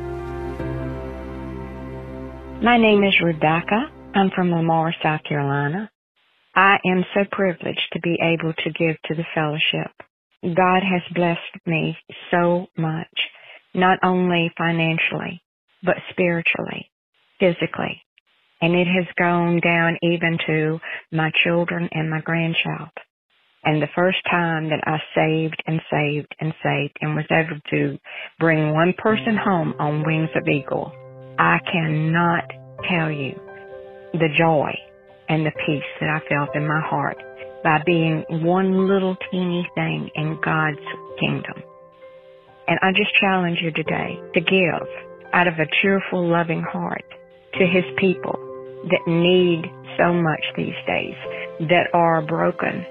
My 2.64 2.78
name 2.78 3.04
is 3.04 3.14
Rebecca. 3.22 3.90
I'm 4.14 4.30
from 4.34 4.50
Lamar, 4.50 4.94
South 5.02 5.22
Carolina. 5.28 5.90
I 6.54 6.78
am 6.86 7.04
so 7.12 7.20
privileged 7.30 7.86
to 7.92 8.00
be 8.00 8.16
able 8.22 8.54
to 8.54 8.70
give 8.70 8.96
to 9.04 9.14
the 9.14 9.26
fellowship. 9.34 9.92
God 10.42 10.82
has 10.82 11.02
blessed 11.14 11.66
me 11.66 11.94
so 12.30 12.68
much, 12.78 13.06
not 13.74 13.98
only 14.02 14.50
financially, 14.56 15.42
but 15.82 15.96
spiritually, 16.08 16.90
physically. 17.38 18.00
And 18.62 18.74
it 18.74 18.86
has 18.86 19.04
gone 19.18 19.60
down 19.60 19.98
even 20.02 20.38
to 20.46 20.80
my 21.12 21.30
children 21.44 21.90
and 21.92 22.08
my 22.08 22.22
grandchild. 22.22 22.88
And 23.62 23.82
the 23.82 23.92
first 23.94 24.20
time 24.30 24.70
that 24.70 24.80
I 24.86 24.96
saved 25.14 25.62
and 25.66 25.82
saved 25.90 26.34
and 26.40 26.54
saved 26.62 26.96
and 27.02 27.14
was 27.14 27.26
able 27.30 27.60
to 27.72 27.98
bring 28.40 28.72
one 28.72 28.94
person 28.96 29.36
home 29.36 29.74
on 29.78 30.02
wings 30.06 30.30
of 30.34 30.48
eagle, 30.48 30.94
I 31.38 31.58
cannot 31.70 32.44
tell 32.88 33.10
you 33.10 33.38
the 34.12 34.28
joy 34.38 34.72
and 35.28 35.44
the 35.44 35.52
peace 35.66 35.82
that 36.00 36.08
I 36.08 36.20
felt 36.28 36.54
in 36.54 36.66
my 36.66 36.80
heart 36.80 37.16
by 37.64 37.82
being 37.84 38.24
one 38.28 38.86
little 38.86 39.16
teeny 39.30 39.68
thing 39.74 40.10
in 40.14 40.38
God's 40.44 40.78
kingdom. 41.18 41.62
And 42.68 42.78
I 42.82 42.92
just 42.92 43.10
challenge 43.20 43.58
you 43.62 43.72
today 43.72 44.20
to 44.34 44.40
give 44.40 44.88
out 45.32 45.48
of 45.48 45.54
a 45.54 45.66
cheerful, 45.82 46.28
loving 46.28 46.62
heart 46.62 47.04
to 47.58 47.66
His 47.66 47.84
people 47.98 48.38
that 48.90 49.06
need 49.06 49.64
so 49.98 50.12
much 50.12 50.44
these 50.56 50.74
days, 50.86 51.16
that 51.68 51.88
are 51.94 52.22
broken, 52.22 52.86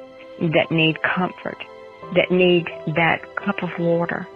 that 0.54 0.72
need 0.72 0.98
comfort, 1.04 1.58
that 2.16 2.32
need 2.32 2.66
that 2.96 3.22
cup 3.36 3.62
of 3.64 3.70
water, 3.80 4.28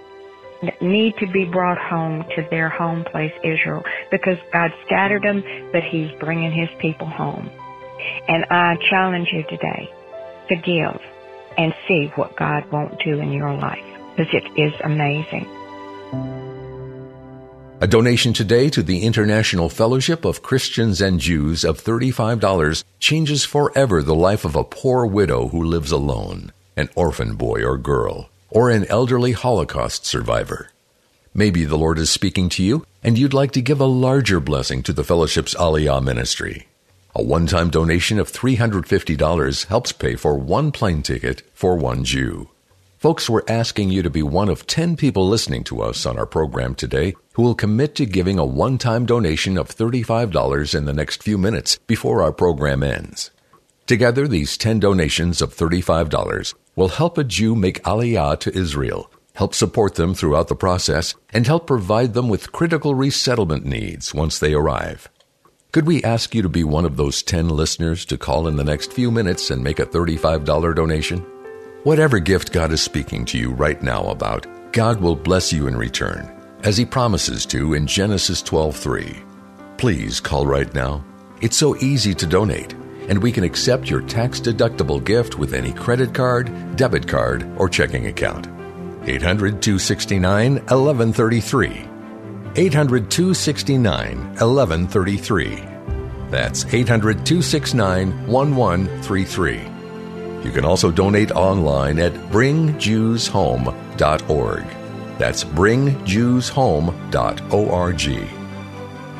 need 0.81 1.15
to 1.17 1.27
be 1.27 1.45
brought 1.45 1.77
home 1.77 2.23
to 2.35 2.47
their 2.49 2.69
home 2.69 3.03
place, 3.03 3.33
Israel, 3.43 3.83
because 4.11 4.37
God 4.51 4.71
scattered 4.85 5.23
them, 5.23 5.43
but 5.71 5.83
He's 5.83 6.11
bringing 6.19 6.51
His 6.51 6.69
people 6.79 7.07
home. 7.07 7.49
And 8.27 8.45
I 8.49 8.77
challenge 8.89 9.29
you 9.31 9.43
today 9.43 9.89
to 10.49 10.55
give 10.55 11.01
and 11.57 11.73
see 11.87 12.11
what 12.15 12.35
God 12.35 12.71
won't 12.71 12.99
do 13.03 13.19
in 13.19 13.31
your 13.31 13.53
life, 13.53 13.83
because 14.15 14.33
it 14.33 14.59
is 14.59 14.73
amazing. 14.83 15.47
A 17.79 17.85
donation 17.87 18.33
today 18.33 18.71
to 18.71 18.81
the 18.81 19.03
International 19.03 19.69
Fellowship 19.69 20.25
of 20.25 20.41
Christians 20.41 20.99
and 20.99 21.19
Jews 21.19 21.63
of 21.63 21.79
$35 21.79 22.83
changes 22.99 23.45
forever 23.45 24.01
the 24.01 24.15
life 24.15 24.45
of 24.45 24.55
a 24.55 24.63
poor 24.63 25.05
widow 25.05 25.47
who 25.49 25.63
lives 25.63 25.91
alone, 25.91 26.51
an 26.75 26.89
orphan 26.95 27.35
boy 27.35 27.63
or 27.63 27.77
girl, 27.77 28.29
or 28.49 28.69
an 28.69 28.85
elderly 28.85 29.31
Holocaust 29.31 30.05
survivor. 30.05 30.69
Maybe 31.33 31.65
the 31.65 31.77
Lord 31.77 31.99
is 31.99 32.09
speaking 32.09 32.49
to 32.49 32.63
you 32.63 32.85
and 33.03 33.17
you'd 33.17 33.33
like 33.33 33.51
to 33.51 33.61
give 33.61 33.79
a 33.79 33.85
larger 33.85 34.39
blessing 34.39 34.83
to 34.83 34.93
the 34.93 35.03
fellowship's 35.03 35.55
Aliyah 35.55 36.03
ministry. 36.03 36.67
A 37.15 37.21
one 37.23 37.47
time 37.47 37.69
donation 37.69 38.19
of 38.19 38.31
$350 38.31 39.65
helps 39.65 39.91
pay 39.91 40.15
for 40.15 40.37
one 40.37 40.71
plane 40.71 41.01
ticket 41.01 41.41
for 41.53 41.75
one 41.75 42.03
Jew. 42.03 42.49
Folks, 42.97 43.29
we're 43.29 43.43
asking 43.47 43.91
you 43.91 44.01
to 44.01 44.09
be 44.09 44.23
one 44.23 44.49
of 44.49 44.65
10 44.65 44.97
people 44.97 45.27
listening 45.27 45.63
to 45.65 45.81
us 45.81 46.05
on 46.05 46.17
our 46.17 46.25
program 46.25 46.73
today 46.73 47.15
who 47.33 47.43
will 47.43 47.55
commit 47.55 47.93
to 47.95 48.05
giving 48.05 48.39
a 48.39 48.45
one 48.45 48.77
time 48.77 49.05
donation 49.05 49.57
of 49.57 49.69
$35 49.69 50.75
in 50.75 50.85
the 50.85 50.93
next 50.93 51.21
few 51.21 51.37
minutes 51.37 51.77
before 51.87 52.23
our 52.23 52.31
program 52.31 52.81
ends. 52.81 53.31
Together, 53.85 54.27
these 54.27 54.57
10 54.57 54.79
donations 54.79 55.41
of 55.41 55.55
$35 55.55 56.53
will 56.77 56.87
help 56.87 57.17
a 57.17 57.23
Jew 57.25 57.55
make 57.55 57.83
Aliyah 57.83 58.39
to 58.39 58.57
Israel, 58.57 59.11
help 59.33 59.53
support 59.53 59.95
them 59.95 60.13
throughout 60.13 60.47
the 60.47 60.55
process, 60.55 61.15
and 61.33 61.45
help 61.45 61.67
provide 61.67 62.13
them 62.13 62.29
with 62.29 62.53
critical 62.53 62.95
resettlement 62.95 63.65
needs 63.65 64.13
once 64.13 64.39
they 64.39 64.53
arrive. 64.53 65.09
Could 65.73 65.85
we 65.85 66.01
ask 66.03 66.33
you 66.33 66.41
to 66.43 66.49
be 66.49 66.63
one 66.63 66.85
of 66.85 66.95
those 66.95 67.21
10 67.21 67.49
listeners 67.49 68.05
to 68.05 68.17
call 68.17 68.47
in 68.47 68.55
the 68.55 68.63
next 68.63 68.93
few 68.93 69.11
minutes 69.11 69.51
and 69.51 69.61
make 69.61 69.79
a 69.79 69.85
$35 69.85 70.45
donation? 70.75 71.19
Whatever 71.83 72.19
gift 72.19 72.53
God 72.53 72.71
is 72.71 72.81
speaking 72.81 73.25
to 73.25 73.37
you 73.37 73.51
right 73.51 73.81
now 73.81 74.07
about, 74.09 74.47
God 74.71 75.01
will 75.01 75.15
bless 75.15 75.51
you 75.51 75.67
in 75.67 75.75
return, 75.75 76.31
as 76.63 76.77
He 76.77 76.85
promises 76.85 77.45
to 77.47 77.73
in 77.73 77.87
Genesis 77.87 78.41
12:3. 78.43 79.23
Please 79.77 80.19
call 80.19 80.45
right 80.45 80.73
now. 80.73 81.03
It's 81.41 81.57
so 81.57 81.75
easy 81.77 82.13
to 82.15 82.25
donate, 82.25 82.73
and 83.07 83.21
we 83.21 83.31
can 83.31 83.43
accept 83.43 83.89
your 83.89 84.01
tax-deductible 84.01 85.03
gift 85.03 85.37
with 85.37 85.53
any 85.53 85.73
credit 85.73 86.13
card, 86.13 86.75
debit 86.75 87.07
card, 87.07 87.47
or 87.57 87.69
checking 87.69 88.07
account. 88.07 88.47
800 89.07 89.61
269 89.61 90.55
1133. 90.55 91.87
800 92.55 93.11
269 93.11 94.17
1133. 94.17 95.63
That's 96.29 96.65
800 96.65 97.25
269 97.25 98.27
1133. 98.27 99.61
You 100.43 100.51
can 100.51 100.65
also 100.65 100.91
donate 100.91 101.31
online 101.31 101.97
at 101.99 102.13
bringjewshome.org. 102.13 104.65
That's 105.17 105.43
bringjewshome.org. 105.43 108.36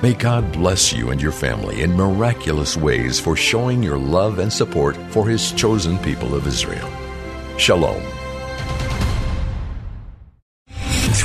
May 0.04 0.14
God 0.14 0.54
bless 0.54 0.94
you 0.94 1.10
and 1.10 1.20
your 1.20 1.32
family 1.32 1.82
in 1.82 1.92
miraculous 1.92 2.78
ways 2.78 3.20
for 3.20 3.36
showing 3.36 3.82
your 3.82 3.98
love 3.98 4.38
and 4.38 4.54
support 4.54 4.96
for 5.12 5.28
His 5.28 5.52
chosen 5.54 5.98
people 5.98 6.36
of 6.36 6.46
Israel. 6.46 6.88
Shalom. 7.58 8.17